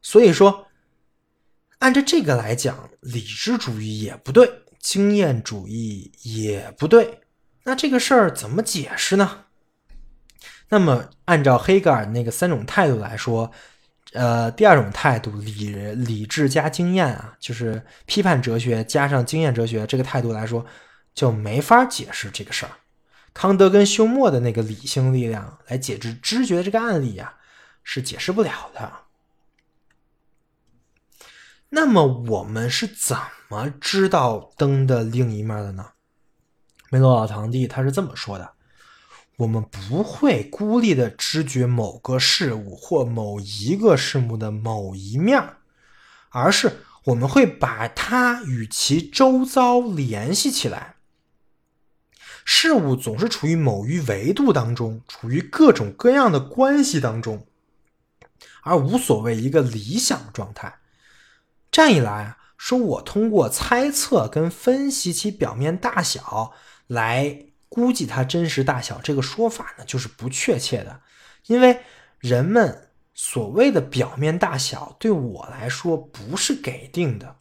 [0.00, 0.68] 所以说，
[1.78, 7.22] 按照这个来讲，理智主义也不对，经验主义也不对。
[7.64, 9.45] 那这个事儿怎么解释呢？
[10.68, 13.50] 那么，按照黑格尔那个三种态度来说，
[14.12, 20.66] 呃，第二种态度理理智加经验啊，就是批判哲学加上经验哲学这个态度来说，
[21.14, 22.72] 就没法解释这个事儿。
[23.32, 27.34] 康德跟休谟的那个理性力量来解释知觉这个案例呀，
[27.84, 28.92] 是解释不了的。
[31.68, 33.16] 那么，我们是怎
[33.48, 35.90] 么知道灯的另一面的呢？
[36.90, 38.55] 梅洛老堂弟他是这么说的。
[39.36, 45.56] 我们不会孤立的知觉某个事物或某一个事物的某一面，
[46.30, 50.94] 而是我们会把它与其周遭联系起来。
[52.46, 57.46] 事物总是处于某一维度当中，处于各种各样的关系当中，
[58.62, 60.78] 而无所谓一个理想状态。
[61.70, 66.54] 这样一来，说我通过猜测跟分析其表面大小
[66.86, 67.48] 来。
[67.76, 71.02] 估计它真实大小这个说法呢，就是不确切的，
[71.44, 71.80] 因为
[72.20, 77.36] 人们所谓的表面大小对我来说不是给定的。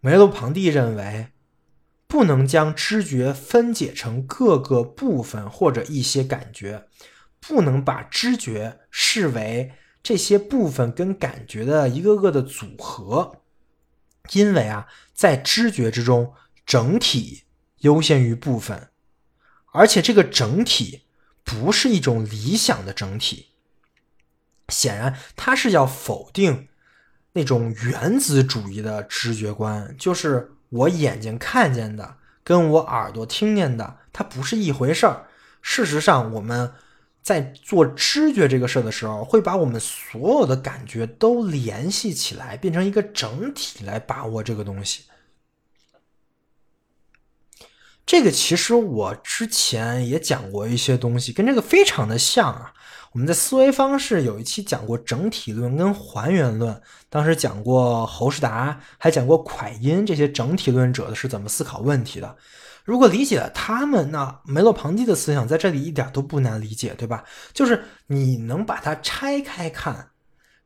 [0.00, 1.28] 梅洛庞蒂认为，
[2.08, 6.88] 不能将知觉分解成各个部分或者一些感觉，
[7.38, 9.70] 不能把知觉视为
[10.02, 13.42] 这些部分跟感觉的一个个的组合。
[14.32, 16.34] 因为啊，在知觉之中，
[16.66, 17.44] 整体
[17.82, 18.89] 优先于部分，
[19.72, 21.02] 而且这个整体
[21.44, 23.46] 不是一种理想的整体。
[24.68, 26.68] 显然，他是要否定
[27.32, 35.26] 那种原子主义的知觉观，就是我眼睛看见的跟我耳朵听见的，它不是一回事儿。
[35.60, 36.72] 事实上，我们
[37.20, 45.02] 在做知觉这个事儿的时候，会把我们所有的感觉都联系起来，变成一个整体来把握这个东西。
[48.10, 52.72] 这个其实我之前也讲过一些东西，跟这个非常的像啊。
[53.12, 62.36] 我们在思维方式有一期讲过整体论跟还原论，当时讲过侯世达，还讲过蒯因这些整体论者的是怎么思考问题的。
[62.84, 67.22] 如果理解了他们，那梅洛庞蒂的思想在这里一点都不难理解，对吧？
[67.52, 70.09] 就是你能把它拆开看，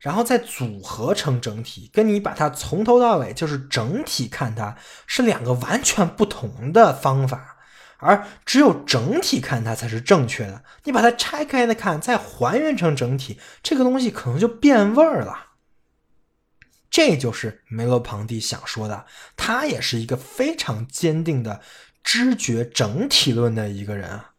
[0.05, 4.77] 然后再组合成整体，跟你把它从头到尾就是整体看它
[5.07, 7.57] 是两个完全不同的方法。
[7.97, 15.47] 而只有整体看它才是正确的，你把它拆开的看，再还原成整体，这个东西可能就变味儿了。
[16.91, 21.61] 这就是梅洛庞蒂想说的，他也是一个非常坚定的
[22.03, 24.33] 知觉整体论的一个人啊。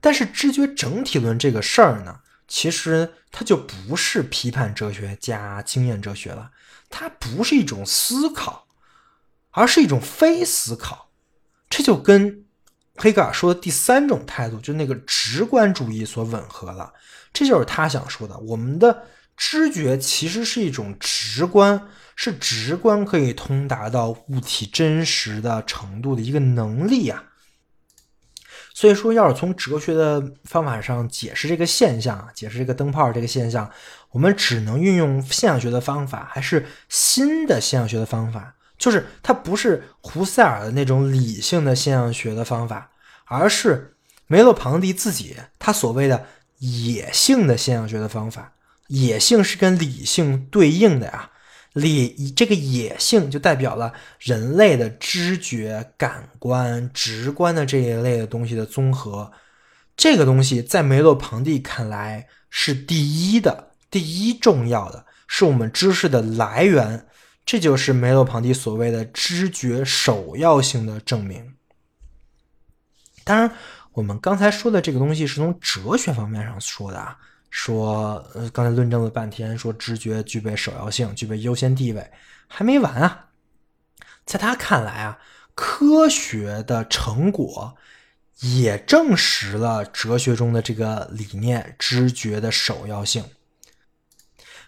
[0.00, 2.21] 但是知觉整体论这个事儿呢，
[2.52, 6.50] 其实它就不是批判哲学加经验哲学了，
[6.90, 8.68] 它不是一种思考。
[9.54, 11.10] 而是一种非思考，
[11.68, 12.46] 这就跟
[12.96, 16.90] 黑格尔说的第三种态度，就那个直观主义所吻合了。
[17.34, 19.04] 这就是他想说的：我们的
[19.36, 21.86] 知觉其实是一种直观，
[22.16, 27.22] 是直观可以通达到物体真实的程度的一个能力啊。
[28.74, 33.70] 所以说，要是从哲学的方法上解释这个现象，解释这个灯泡这个现象，
[34.10, 38.54] 我们只能运用现象学的方法，还是新的现象学的方法？
[38.78, 42.90] 就是它不是胡塞尔的那种理性的现象学的方法，
[43.26, 43.94] 而是
[44.26, 46.26] 梅洛庞蒂自己他所谓的
[46.58, 48.52] 野性的现象学的方法。
[48.88, 51.30] 野性是跟理性对应的呀，
[51.72, 59.32] 理这个野性就代表了人类的知觉、感官、直观的这一类的东西的综合。
[59.96, 67.06] 这个东西在梅洛庞蒂看来是第一的，第一重要的是我们知识的来源。
[67.44, 71.54] 这就是梅洛庞蒂所谓的知觉首要性的证明。
[73.24, 73.50] 当然，
[73.92, 77.18] 我们刚才说的这个东西是从哲学方面上说的啊，
[77.54, 82.10] 说呃，刚才论证了半天，说知觉具备首要性，具备优先地位，
[82.48, 83.26] 还没完啊。
[84.24, 85.18] 在他看来啊，
[85.54, 87.76] 科学的成果
[88.40, 93.22] 也证实了哲学中的这个理念——知觉的首要性。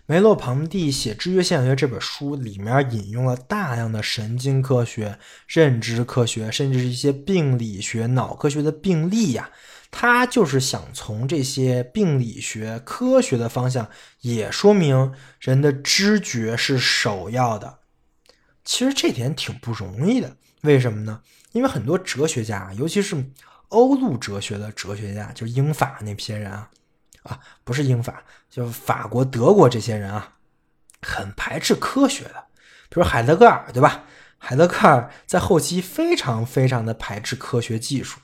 [0.05, 9.49] 梅洛庞蒂写《知觉现象学》这本书里面引用了大量的神经科学、认知科学，甚至是一些病理学、脑科学的病例呀。
[9.97, 13.89] 他就是想从这些病理学科学的方向，
[14.23, 17.79] 也说明人的知觉是首要的。
[18.65, 21.23] 其实这点挺不容易的，为什么呢？
[21.53, 23.25] 因为很多哲学家，尤其是
[23.69, 26.69] 欧陆哲学的哲学家，就是英法那批人啊。
[27.23, 30.35] 啊，不是英法，就法国、德国这些人啊，
[31.03, 32.47] 很排斥科学的。
[32.89, 34.05] 比如海德格尔，对吧？
[34.39, 38.19] 海德格尔在后期非常非常的排斥科学技术。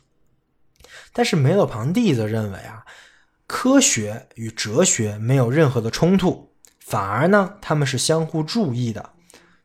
[1.12, 2.84] 但是梅洛庞蒂则认为啊，
[3.46, 9.14] 科学与哲学没有任何的冲突，反而呢，他们是相互注意的。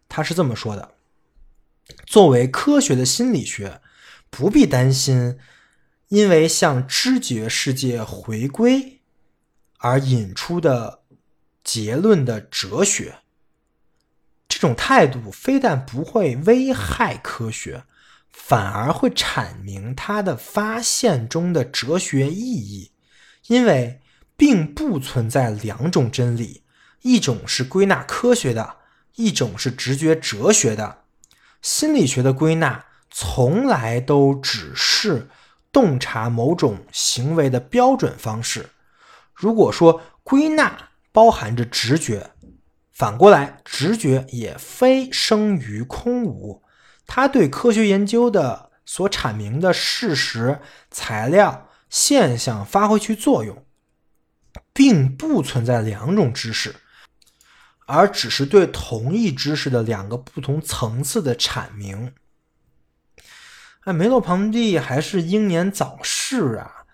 [0.08, 0.96] 他是这么说的：
[2.06, 3.82] 作为科学的心理学，
[4.30, 5.38] 不必担心，
[6.08, 8.94] 因为向知觉世界回归。
[9.80, 11.02] 而引出的
[11.64, 13.20] 结论的哲学，
[14.48, 17.84] 这种态度非但不会危害科学，
[18.38, 22.92] 反而会阐明它的发现中的哲学意义。
[23.48, 24.02] 因为
[24.36, 26.64] 并不存在两种真理，
[27.04, 28.78] 一种是归纳科学的，
[29.16, 31.04] 一种是直觉哲学的。
[31.62, 35.30] 心理学的归纳从来都只是
[35.72, 38.70] 洞察某种行为的标准方式。
[39.34, 42.32] 如果说归纳包含着直觉，
[42.92, 46.62] 反过来，直觉也非生于空无，
[47.08, 53.66] 它对科学研究的所阐明的事实、材料、现象发挥去作用，
[54.74, 56.76] 并不存在两种知识，
[57.86, 62.14] 而只是对同一知识的两个不同层次的阐明。
[63.82, 66.86] 哎，梅洛庞蒂还是英年早逝啊。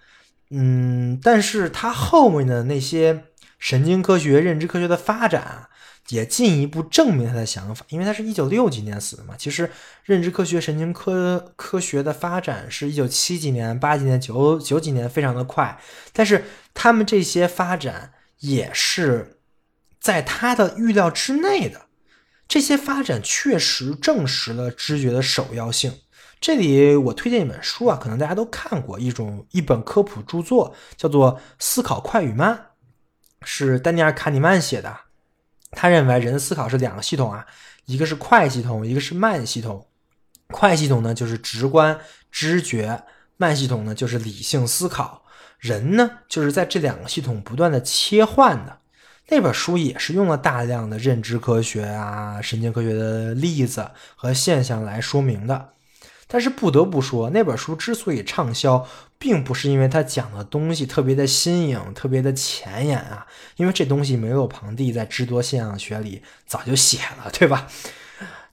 [0.50, 5.70] 嗯，但是他后面的那些神经科学、认知科学的发展，
[6.12, 9.34] 也进一步证明他的想法，因为他是一九六几年死的嘛。
[9.38, 9.72] 其实
[10.04, 15.80] 认知科学、神经科科学的发展是一九七几年、八几年、九九几年，非常的快。
[16.12, 16.44] 但是
[16.74, 19.40] 他们这些发展也是
[20.00, 21.88] 在他的预料之内的。
[22.48, 25.94] 这些发展确实证实了知觉的首要性。
[26.42, 32.54] 这里我推荐一本书啊，可能大家都看过，一种一本科普著作，叫做《思考快与慢》，
[33.46, 35.11] 是丹尼尔·卡尼曼写的。
[35.72, 37.46] 他认为人思考是两个系统啊，
[37.86, 39.88] 一个是快系统，一个是慢系统。
[40.48, 41.98] 快系统呢就是直观
[42.30, 43.04] 知觉，
[43.38, 45.24] 慢系统呢就是理性思考。
[45.58, 48.80] 人呢就是在这两个系统不断的切换的。
[49.30, 55.70] 那本书也是用了大量的认知科学啊、神经科学的例子和现象来说明的。
[56.28, 58.86] 但是不得不说，那本书之所以畅销，
[59.22, 67.68] 并不是因为他讲的东西特别的新颖、特别的前沿啊，因为这东西梅洛庞蒂在知多现象学里早就写了，对吧？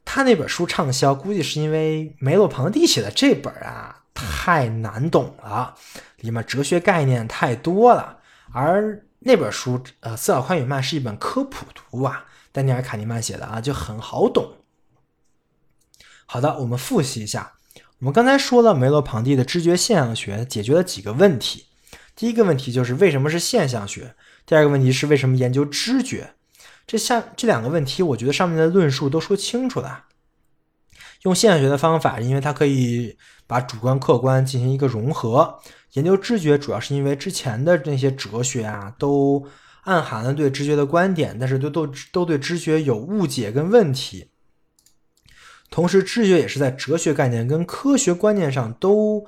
[0.05, 5.75] 他那本书畅销，估计是因为梅洛庞蒂写的这本啊太难懂了，
[6.19, 8.19] 里面哲学概念太多了，
[8.53, 14.53] 而那本书呃《思考快与慢》是一本科普读物啊，丹尼尔·卡尼曼写的啊，就很好懂。
[16.27, 17.55] 好的，我们复习一下。
[18.01, 21.65] 我们刚才说了梅洛庞蒂的知觉现象学解决了几个问题。
[22.15, 24.15] 第一个问题就是为什么是现象学？
[24.47, 26.35] 第二个问题是为什么研究知觉？
[26.87, 30.05] 这下这两个问题，我觉得上面的论述都说清楚了。
[31.23, 33.17] 用现象学的方法，因为它可以
[33.49, 35.61] 把主观客观进行一个融合；
[35.95, 39.45] 研究知觉，主要是因为之前的那些哲学啊，都
[39.83, 44.31] 暗含了对知觉的观点，但是都都都对知觉有误解跟问题。
[45.71, 49.27] 同时，知觉也是在哲学概念跟科学观念上都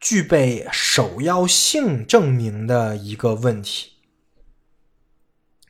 [0.00, 3.92] 具备首要性证明的一个问题。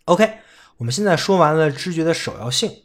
[0.07, 0.39] OK，
[0.79, 2.85] 我们现在说完了知觉的首要性，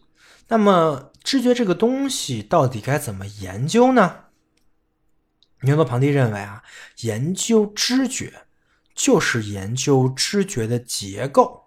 [0.49, 4.25] 那么知觉这个东西到底该怎么研究呢？
[5.61, 6.61] 牛顿庞蒂认为啊，
[6.99, 8.45] 研究知觉
[8.93, 11.62] 就是研究知觉的结构。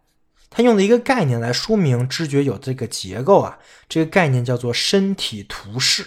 [0.56, 3.58] 他用了一个概念来说明知觉有这个结构啊，
[3.90, 6.06] 这个概念叫做身体图式。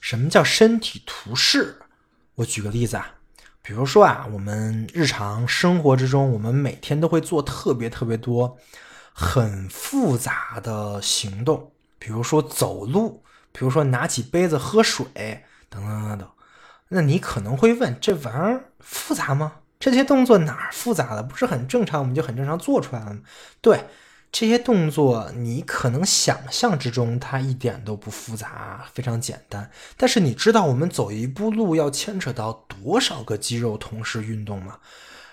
[0.00, 1.82] 什么叫身体图式？
[2.36, 3.16] 我举个例子啊，
[3.60, 8.56] 比如说啊，我们日常生活之中，我们每天都会做特别特别多
[9.12, 16.30] 很复杂的行动，比如说走路，比如说拿起杯子喝水，等等等等。
[16.88, 19.56] 那你可能会问，这玩意儿复杂吗？
[19.84, 21.22] 这些动作哪儿复杂了？
[21.22, 23.20] 不是很正常，我们就很正常做出来了吗？
[23.60, 23.84] 对，
[24.32, 29.70] 这些动作你可能想象之中它一点都不复杂，非常简单。
[29.98, 34.78] 但是你知道我们走一步路要牵扯到多少个肌肉同时运动吗？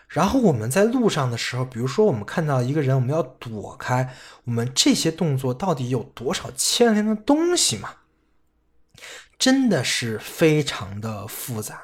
[0.09, 7.89] 然后我们在路上的时候，比如说我们看到一个人，我们要躲开，我们这些动作到底有多少牵连的东西吗？
[9.39, 11.81] 真的是非常的复杂，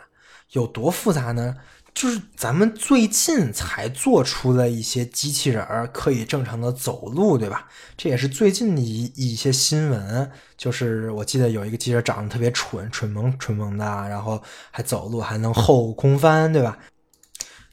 [0.51, 1.55] 有多复杂呢？
[1.97, 7.67] 就是咱们最近才做出了一些机器人儿可以正常的走路，对吧？
[7.97, 10.31] 这也是最近的一一些新闻。
[10.55, 14.39] 就是我记得有一个机器人长得特别蠢，蠢萌蠢萌的，然后
[14.69, 16.77] 还走路还能后空翻，对吧？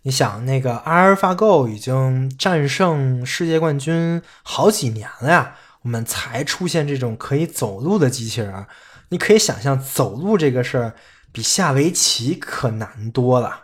[0.05, 8.69] 你想，那个阿尔法狗已经战胜世界冠军好几年了呀，我们才出现这种可以走路的机器人儿。
[9.11, 10.95] 你可以想象，走路这个事儿
[11.31, 13.64] 比下围棋可难多了。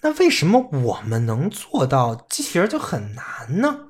[0.00, 3.80] 那为什么我们能做到，机器人就很难呢？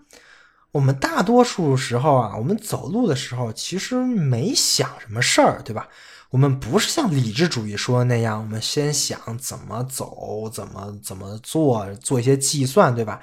[0.72, 5.88] 我们大多数时候啊，我们走路的时候其实没想什么事儿，对吧？
[6.30, 13.20] 我们不是像理智主义说的那样，我们先想怎么走，怎么怎么做，做一些计算，对吧？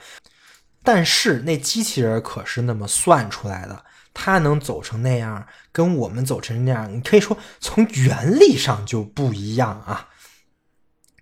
[0.83, 3.83] 但是那机器人可是那么算出来的，
[4.13, 10.09] 它能走成那样，跟我们走成那样，你可以说从原理上就不一样啊。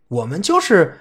[0.09, 0.99] 我们就是。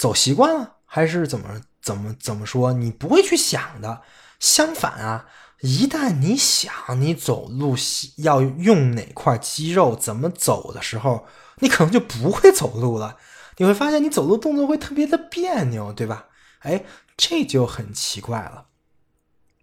[0.00, 2.72] 走习惯了，还是怎么怎么怎么说？
[2.72, 4.00] 你不会去想的。
[4.38, 5.26] 相反啊，
[5.60, 7.76] 一旦你想你走路
[8.16, 11.26] 要用哪块肌肉怎么走的时候，
[11.58, 13.18] 你可能就不会走路了。
[13.58, 16.28] 你会发现你走路动作会特别的别扭，对吧？
[16.60, 16.82] 哎，
[17.18, 18.68] 这就很奇怪了。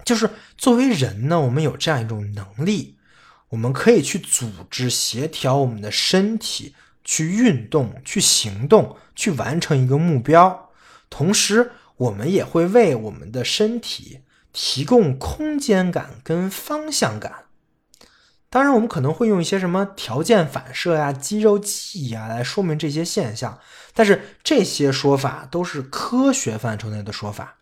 [0.05, 2.99] 就是作为人呢，我们有这样一种能力，
[3.49, 6.75] 我们可以去组织协调我们的身体。
[7.07, 10.71] 去运动，去行动，去完成一个目标，
[11.09, 14.19] 同时我们也会为我们的身体
[14.51, 17.45] 提供空间感跟方向感。
[18.49, 23.57] 当然，我们可能会用一些什么条件反射呀、肌肉记忆啊来说明这些现象，
[23.93, 27.56] 但是这些说法都是科学范畴内的说法。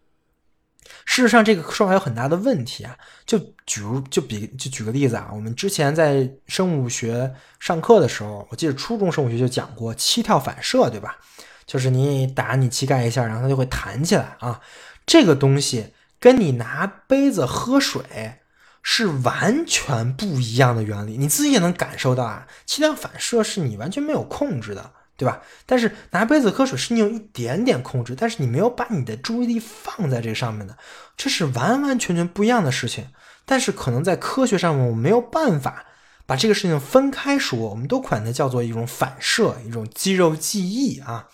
[1.05, 2.97] 事实上，这个说法有很大的问题啊。
[3.25, 11.17] 就举如就比就举个例子啊，我们之前在生物学上课的时候，我记得初中生物学就讲过膝跳反射，对吧？
[11.65, 14.61] 就是你打你膝盖一下，然后它就会弹起来啊。
[15.05, 18.39] 这个东西跟你拿杯子喝水
[18.83, 22.47] 是完全不一样的原理，你自己也能感受到啊。
[22.67, 25.41] 气量反射是你完全没有控制的，对吧？
[25.65, 30.77] 但是拿杯子喝水是你有一点点控制，但是你没有把你的注意力放在这上面的，
[31.15, 33.07] 这是完完全全不一样的事情。
[33.45, 35.85] 但是可能在科学上面，我们没有办法
[36.25, 41.27] 把这个事情分开说，我们都管它叫做一种反射，一种肌肉记忆啊。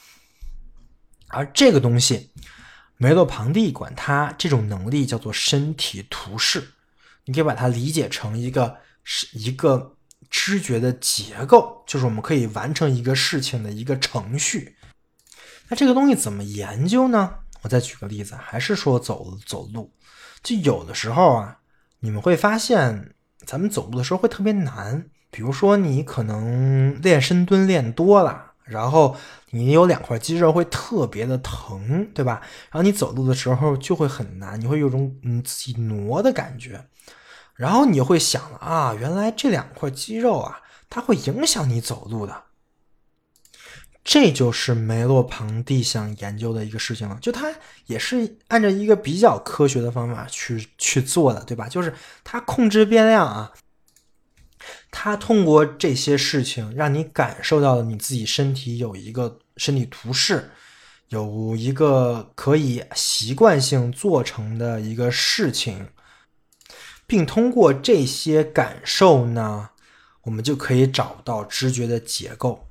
[1.29, 2.31] 而这个东西，
[2.97, 6.73] 梅洛庞蒂管它这种能力叫做身体图示，
[7.25, 9.95] 你可以把它理解成一个是一个
[10.29, 14.75] 知觉的结构，就是我们可以完成一个事情的一个程序。
[15.69, 17.35] 那这个东西怎么研究呢？
[17.61, 19.91] 我再举个例子，还是说走走路，
[20.41, 21.59] 就有的时候啊，
[21.99, 23.13] 你们会发现
[23.45, 28.47] 咱们走路的时候会特别难，比如说你可能练深蹲练多了。
[28.63, 29.17] 然后
[29.49, 32.41] 你有两块肌肉会特别的疼，对吧？
[32.69, 36.81] 然后你走路的时候就会很难，你会有种嗯自己挪的感觉。
[37.55, 42.43] 然后你会想了啊，原来这两块肌肉啊，它会影响你走路的。
[44.03, 47.53] 这就是梅洛庞蒂想研究的一个事情了，就他
[47.85, 51.69] 也是按照一个比较科学的方法去去做的，对吧？
[51.69, 53.51] 就是他控制变量啊。
[54.89, 60.49] 他通过这些事情，让你感受到了你自己身体有一个身体图示，
[61.09, 65.87] 有一个可以习惯性做成的一个事情，
[67.11, 69.71] 并通过这些感受呢，
[70.21, 72.69] 我们就可以找到知觉的结构。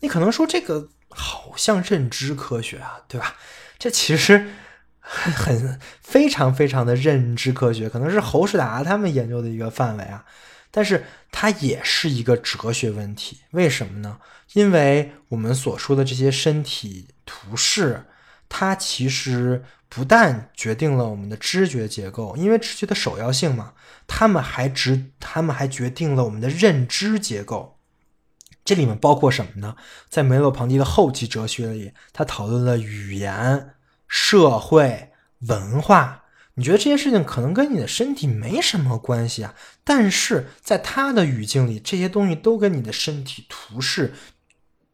[0.00, 3.36] 你可能说这个好像认知科学啊，对吧？
[3.78, 4.50] 这其实
[4.98, 10.26] 很非常非常的认知科学，可能是侯世达他们研究的一个范围啊。
[10.72, 14.18] 但是它也是一个哲学问题，为什么呢？
[14.54, 18.06] 因为我们所说的这些身体图示，
[18.50, 23.72] 它其实不但决定了我们的知觉结构，因为知觉的首要性嘛，
[24.06, 27.78] 他们还直，他们还决定了我们的认知结构。
[28.64, 29.76] 这里面包括什么呢？
[30.08, 33.70] 在梅洛庞蒂的后期哲学里，他讨论了语言、
[34.06, 35.12] 社会、
[35.46, 36.24] 文化。
[36.54, 39.54] 你觉得这些事情可能跟你的身体没什么关系啊？
[39.82, 44.12] 但是在他的语境里，这些东西都跟你的身体图示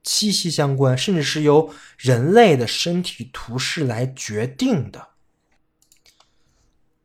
[0.06, 5.08] 息息相关，甚至是由人类的身体图示来决定的。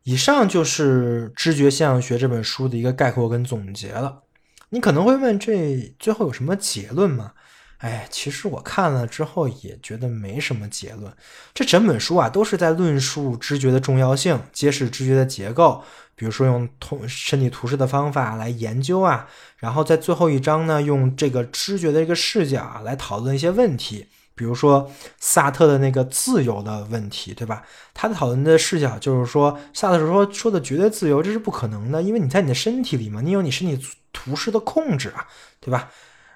[0.04, 4.24] 以上就是《知觉现象学》这本书的一个概括跟总结了。
[4.70, 7.34] 你可能会问，这最后有什么结论吗？
[7.80, 11.12] 哎，其实我看了之后也觉得没什么结论。
[11.54, 15.84] 这整本书啊，都是在论述知觉的重要性，揭示知觉的结构。
[16.16, 19.28] 比如说用通身体图示的方法来研究啊，
[19.58, 24.08] 然后在最后一章呢，用这个知觉的一个视角啊来讨论一些问题。
[24.34, 24.90] 比如说
[25.20, 27.62] 萨特的那个自由的问题，对吧？
[27.94, 33.80] 他的讨论的视角就是说，萨特说说的绝对自由这是不可能的，因为你在你的身体里嘛，你有你身体
[34.12, 35.28] 图示的控制啊，
[35.60, 35.92] 对吧？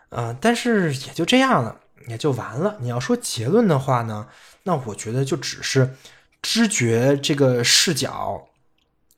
[0.09, 2.77] 呃，但是也就这样了，也就完了。
[2.79, 4.27] 你要说结论的话呢，
[4.63, 5.95] 那我觉得就只是
[6.43, 8.45] 知觉这个视角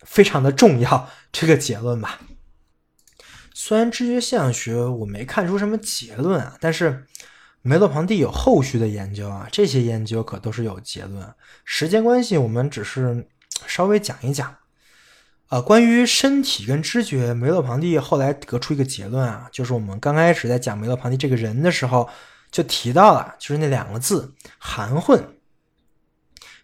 [0.07, 2.19] 非常的重要这个结论吧。
[3.53, 7.05] 虽然知觉现象学我没看出什么结论啊，但是
[7.61, 11.33] 梅洛庞蒂有后续的研究啊，这些研究可都是有结论。
[11.65, 13.27] 时间关系，我们只是
[13.65, 14.55] 稍微讲一讲。
[15.49, 22.09] 呃，关于身体跟知觉，梅洛庞蒂后来得出一个结论啊，就是我们刚开始在讲梅洛庞蒂这个人的时候
[22.51, 25.35] 就提到了，就是那两个字含混。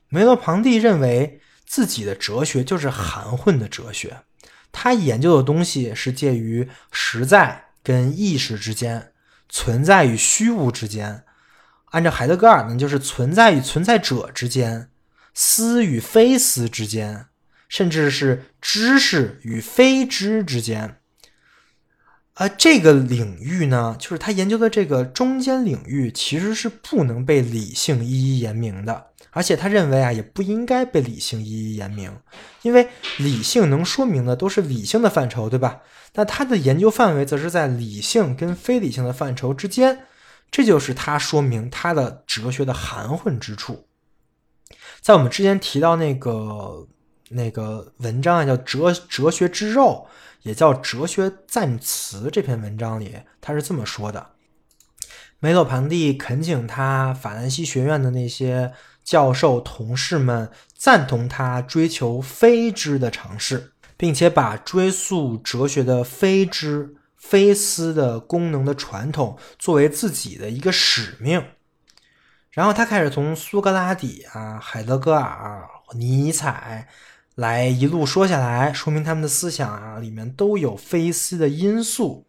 [0.10, 4.22] 梅洛庞蒂认为自己的哲学就是含混的哲学，
[4.72, 9.12] 他研究的东西是介于实在跟意识之间，
[9.50, 11.24] 存在与虚无之间。
[11.92, 14.90] 按照海德格尔呢，就是存在与存在者之间，
[15.34, 17.28] 思与非思之间。
[17.70, 21.00] 甚至是知识与非知之间，
[22.34, 29.08] 啊，这个领域呢，就是他研究的这个中间领域，其实是不能被理性一一言明的。
[29.30, 32.12] 而且他认为啊，也不应该被理性一一言明，
[32.64, 32.88] 因为
[33.18, 35.82] 理性能说明的都是理性的范畴，对吧？
[36.16, 40.06] 那他的研究范围则是在理性跟非理性的范畴之间，
[40.50, 43.88] 这就是他说明他的哲学的含混之处。
[45.02, 46.88] 在我们之前提到那个。
[47.30, 50.08] 那个文章啊，叫《哲哲学之肉》，
[50.44, 52.28] 也叫《哲学赞词》。
[52.30, 54.30] 这篇文章里，他是这么说的：
[55.40, 71.46] 梅洛庞蒂恳请他法兰西学院的那些教授同事们赞同他追求非知的尝试，并且把追溯哲学的非知、非思的功能的传统作为自己的一个使命。
[72.52, 76.88] 然后他开始从苏格拉底啊、海德格尔、尼采
[77.36, 82.28] 来一路说下来，说明他们的思想啊里面都有非思的因素。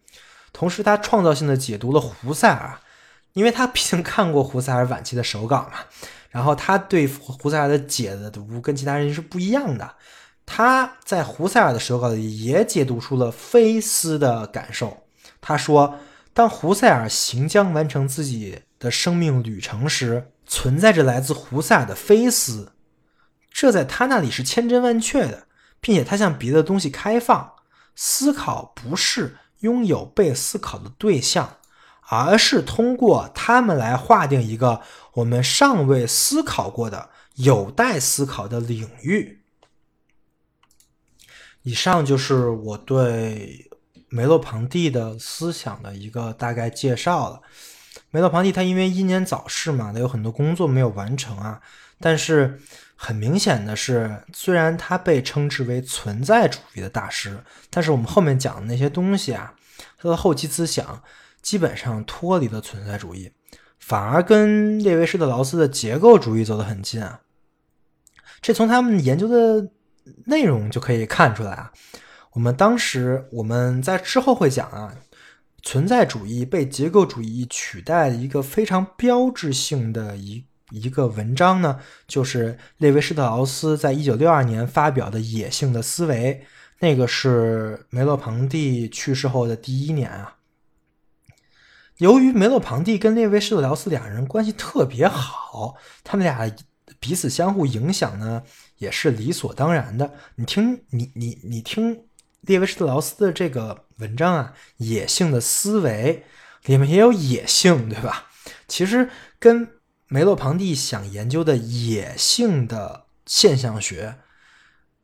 [0.51, 2.79] 同时，他创造性的解读了胡塞尔，
[3.33, 5.79] 因为他毕竟看过胡塞尔晚期的手稿嘛。
[6.29, 9.95] 然后他对胡塞尔的解读跟其他人是不一样的。
[10.45, 15.05] 他在胡塞尔的手稿里也解读出了非思的感受。
[15.39, 15.97] 他说，
[16.33, 22.73] 当胡塞尔行将完成自己的生命旅程时，存在着来自胡塞尔的非思，
[23.57, 25.47] 这在他那里是千真万确的，
[25.79, 27.53] 并且他向别的东西开放。
[27.95, 31.55] 思考不是拥有被思考的对象。
[32.07, 34.81] 而是通过他们来划定一个
[35.13, 39.41] 我们尚未思考过的、有待思考的领域。
[41.63, 43.71] 以上就是我对
[44.09, 47.41] 梅洛庞蒂的思想的一个大概介绍了。
[48.11, 51.61] 梅洛庞蒂他因为英年早逝嘛，他有很多工作没有完成啊。
[51.99, 52.61] 但是
[52.95, 59.53] 很明显的是，虽然他被称之为存在主义的大师，但是我们后面讲的那些东西啊，
[59.97, 61.03] 他的后期思想。
[61.41, 63.31] 基本上脱离了存在主义，
[63.77, 67.21] 反而跟列维施特劳斯的结构主义走得很近啊。
[68.41, 69.69] 这从他们研究的
[70.25, 71.71] 内容就可以看出来啊。
[72.31, 74.95] 我们当时我们在之后会讲啊，
[75.61, 80.43] 存在主义被结构主义取代的一个非常标志性的一
[80.81, 86.41] 一个文章呢，就是列维施特劳斯在一九六二年发表的《野性的思维》，
[86.79, 90.35] 那个是梅洛庞蒂去世后的第一年啊。
[91.97, 96.53] 由于梅洛庞蒂跟列维施特劳斯两人关系特别好，他们俩
[96.99, 98.43] 彼此相互影响呢，
[98.79, 100.13] 也是理所当然的。
[100.35, 102.03] 你听，你你你听
[102.41, 104.53] 列维施特劳斯的这个文章啊，
[104.85, 106.25] 《野性的思维》
[106.69, 108.27] 里面也有野性，对吧？
[108.67, 109.65] 其实跟
[110.07, 114.19] 梅洛庞蒂想研究的野性的现象学，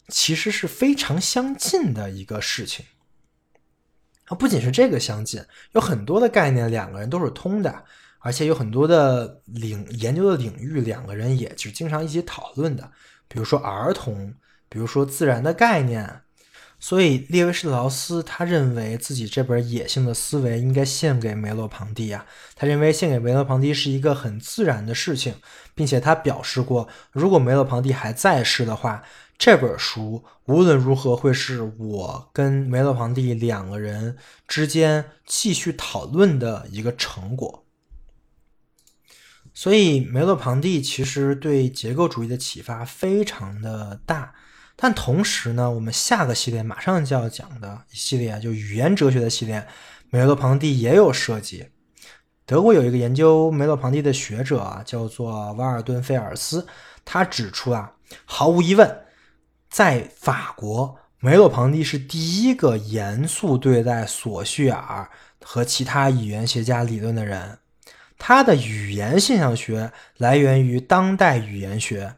[0.07, 2.86] 其实是非常相近的一个事情。
[4.26, 7.84] 啊不仅是这个相近，有很多的概念两个人都是通的，
[8.19, 12.91] 而且有很多的领研究的领域两个人也是经常一起讨论的，
[13.28, 14.34] 比如说儿童，
[14.69, 16.22] 比如说自然的概念。
[16.81, 22.25] 所以列维施特劳斯他认为自己这本《野性的思维》应该献给梅洛庞蒂啊，
[22.55, 25.35] 他认为献给梅洛庞蒂是一个很自然的事情，
[25.73, 29.01] 并且他表示过，如果梅洛庞蒂还在世的话。
[29.37, 34.15] 这本书无论如何会是我跟梅洛庞蒂两个人
[34.47, 37.65] 之间继续讨论的一个成果。
[39.51, 44.35] 所以梅洛庞蒂其实对结构主义的启发非常的大，
[44.83, 49.67] 但同时呢，我们下个系列马上就要讲的一系列啊就语言哲学的系列，
[50.09, 51.67] 梅洛庞蒂也有涉及。
[52.47, 56.65] 德国有一个研究梅洛庞蒂的学者啊，叫做瓦尔顿费尔斯，
[57.05, 57.93] 他指出啊，
[58.25, 59.01] 毫无疑问。
[59.69, 65.07] 在法国，梅洛庞蒂是第一个严肃对待索绪尔
[65.43, 67.59] 和其他语言学家理论的人。
[68.17, 72.15] 他的语言现象学来源于当代语言学，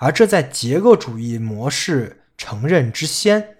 [0.00, 3.58] 而这在结构主义模式承认之先。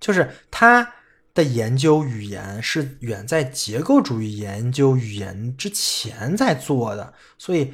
[0.00, 0.94] 就是他
[1.32, 7.72] 的研究语言是远在结构主义研究语言之前在做的，所以。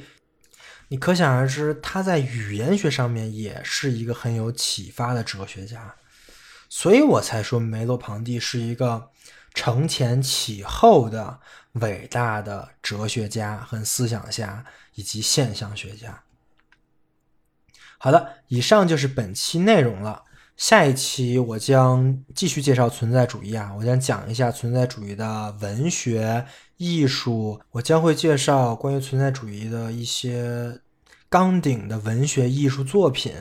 [0.89, 5.93] 你可想而知，他在语言学上面也是一个很有启发的哲学家，
[6.69, 9.09] 所以我才说梅洛庞蒂是一个
[9.53, 11.41] 承前启后的
[11.73, 16.23] 伟大的哲学家和思想家以及现象学家。
[17.97, 20.23] 好的，以上就是本期内容了。
[20.55, 26.45] 下一期我将继续介绍存在主义啊，我将讲一下存在主义的文学。
[26.77, 30.79] 艺术，我将会介绍关于存在主义的一些
[31.27, 33.33] 纲顶的文学艺术作品，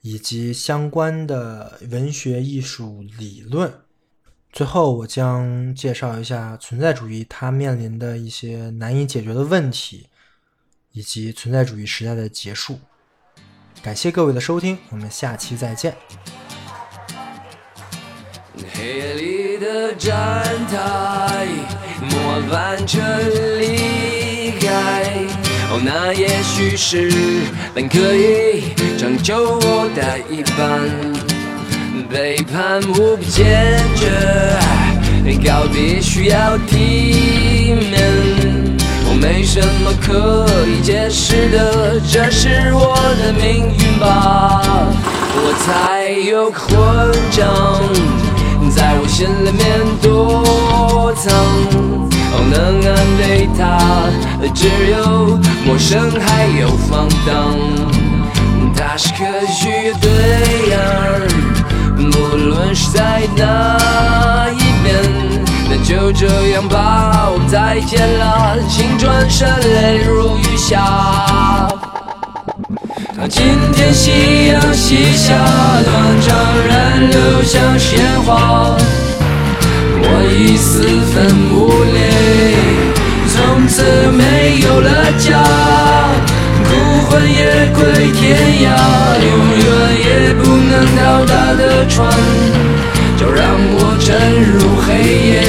[0.00, 3.72] 以及相关的文学艺术理论。
[4.52, 10.08] 最后，我将介绍一下存在主义它面临的一些难以解决的问题，
[10.90, 12.80] 以及存在主义时代的结束。
[13.82, 15.94] 感谢各位的收听，我们下期再见。
[18.74, 20.12] 黑夜里的站
[20.68, 21.46] 台。
[21.98, 23.00] 末班车
[23.58, 25.02] 离开，
[25.70, 27.10] 哦，那也许是
[27.74, 30.82] 本可以拯救我的一半。
[32.10, 34.10] 背叛无不坚决，
[35.42, 37.45] 告别需要体。
[39.26, 44.62] 没什么可以解释的，这是我的命运吧。
[45.34, 46.62] 我才有混
[47.32, 47.44] 账，
[48.70, 49.60] 在我心里面
[50.00, 51.34] 躲藏。
[52.32, 52.54] 哦能
[52.86, 53.60] 安慰他，
[54.54, 54.60] 只
[54.92, 54.94] 有
[55.64, 57.28] 陌生还有放荡。
[58.76, 60.06] 他是可许的对
[60.70, 60.78] 象，
[62.12, 63.42] 不论是在哪
[64.52, 64.65] 一。
[65.86, 71.68] 就这样吧，我们再见了，请转身泪如雨下。
[73.30, 75.36] 今天夕阳西下，
[75.84, 76.36] 断肠
[76.66, 78.76] 人流像鲜花，
[80.02, 80.82] 我已四
[81.14, 81.22] 分
[81.54, 82.02] 五裂，
[83.30, 84.90] 从此没有了
[85.20, 85.38] 家，
[86.66, 86.74] 孤
[87.06, 88.26] 魂野归天
[88.66, 88.74] 涯，
[89.22, 89.30] 永
[89.62, 89.64] 远
[90.02, 92.10] 也不能到达的船。
[93.18, 94.12] 就让我沉
[94.44, 94.92] 入黑
[95.24, 95.40] 夜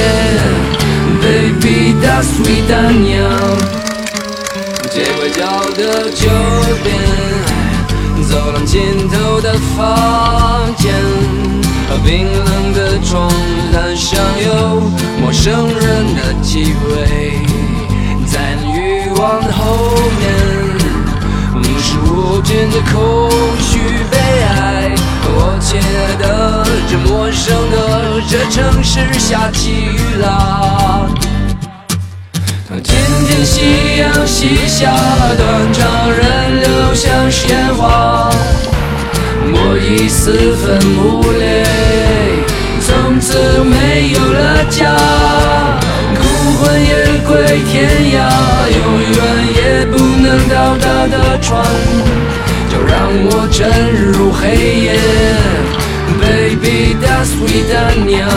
[2.18, 3.30] ，Baby，大水大娘，
[4.90, 5.40] 街拐角
[5.76, 6.28] 的酒
[6.82, 6.86] 店，
[8.28, 10.92] 走廊尽头的房间，
[12.04, 13.30] 冰冷的床
[13.72, 14.80] 单上有
[15.20, 17.40] 陌生人的气味，
[18.26, 20.26] 在那欲望的后面，
[21.62, 23.30] 你是无尽的空
[23.60, 23.78] 虚
[24.10, 24.92] 悲哀。
[25.30, 31.06] 我亲爱的，这陌生的这城市下起雨啦。
[32.70, 34.92] 今天夕阳西下，
[35.38, 38.30] 断肠人流像鲜花，
[39.40, 41.64] 我已四分五裂，
[42.82, 44.94] 从此没有了家，
[46.14, 46.20] 孤
[46.58, 46.92] 魂野
[47.26, 48.16] 归天涯，
[48.76, 48.78] 永
[49.16, 49.18] 远
[49.56, 51.64] 也不能到达的船。
[52.70, 53.56] 就让我沉
[54.12, 54.44] 入黑
[54.84, 55.00] 夜
[56.20, 57.74] ，Baby，大水大
[58.04, 58.28] 娘。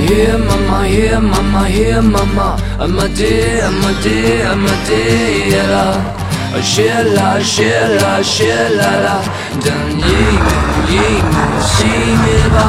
[0.00, 2.56] here, mama here, mama here, mama.
[2.78, 6.20] I'm a dear, I'm a dear, I'm a dear.
[6.60, 9.16] Shilla, shilla, shilla la.
[9.62, 10.56] Dan yeme,
[10.94, 12.66] yeme, shime ba.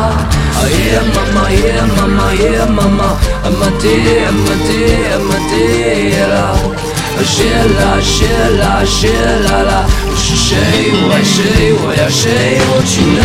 [0.71, 3.09] Here, mama here, mama here, mama.
[3.43, 6.90] I'm a dear, I'm a dear, I'm a dear.
[7.23, 8.26] 谢啦谢
[8.60, 10.57] 啦谢啦啦，我是谁？
[10.91, 11.72] 我爱谁？
[11.73, 12.57] 我要谁？
[12.68, 13.22] 我去哪？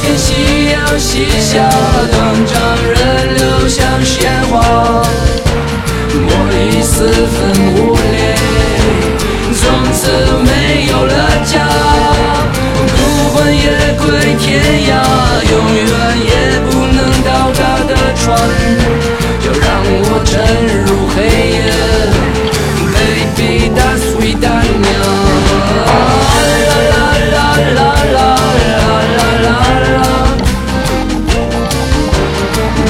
[0.00, 1.68] 看夕阳西下，
[2.10, 2.54] 断肠
[2.86, 2.96] 人
[3.34, 4.54] 流像鲜花，
[6.14, 7.36] 我已四分
[7.74, 8.38] 五裂，
[9.54, 10.00] 从此
[10.46, 11.12] 没有了
[11.44, 11.66] 家，
[12.94, 12.98] 孤
[13.34, 13.66] 魂野
[13.98, 14.06] 归
[14.38, 14.46] 天
[14.86, 14.90] 涯，
[15.50, 15.82] 永远
[16.24, 16.30] 也
[16.70, 18.26] 不能到达的船，
[19.42, 20.32] 就让我沉
[20.86, 21.16] 入黑
[21.50, 21.87] 夜。
[24.40, 26.12] 啦啦
[26.92, 26.96] 啦
[27.34, 27.38] 啦
[27.74, 27.78] 啦
[28.14, 28.20] 啦
[29.16, 29.48] 啦啦
[29.84, 29.98] 啦，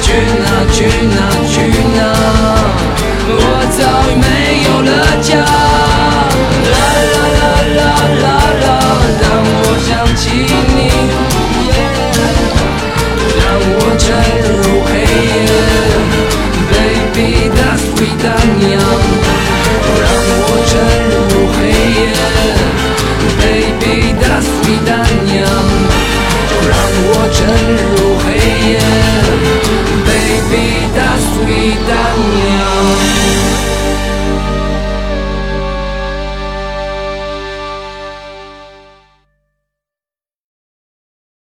[0.02, 0.06] 去
[0.42, 0.76] 哪去
[1.14, 1.16] 哪
[1.48, 1.54] 去
[1.96, 1.98] 哪？
[3.30, 3.42] 我
[3.76, 4.24] 早已没
[4.64, 4.90] 有了
[5.22, 5.28] 家。
[6.64, 6.76] 啦
[7.12, 7.42] 啦啦
[7.76, 7.80] 啦
[8.22, 8.26] 啦
[8.64, 9.26] 啦，
[9.62, 10.22] 我想起
[10.76, 10.78] 你，
[13.38, 13.42] 让
[13.74, 14.06] 我沉
[14.44, 14.52] 入
[14.84, 14.88] 黑
[15.44, 15.87] 夜。
[31.48, 33.37] capitán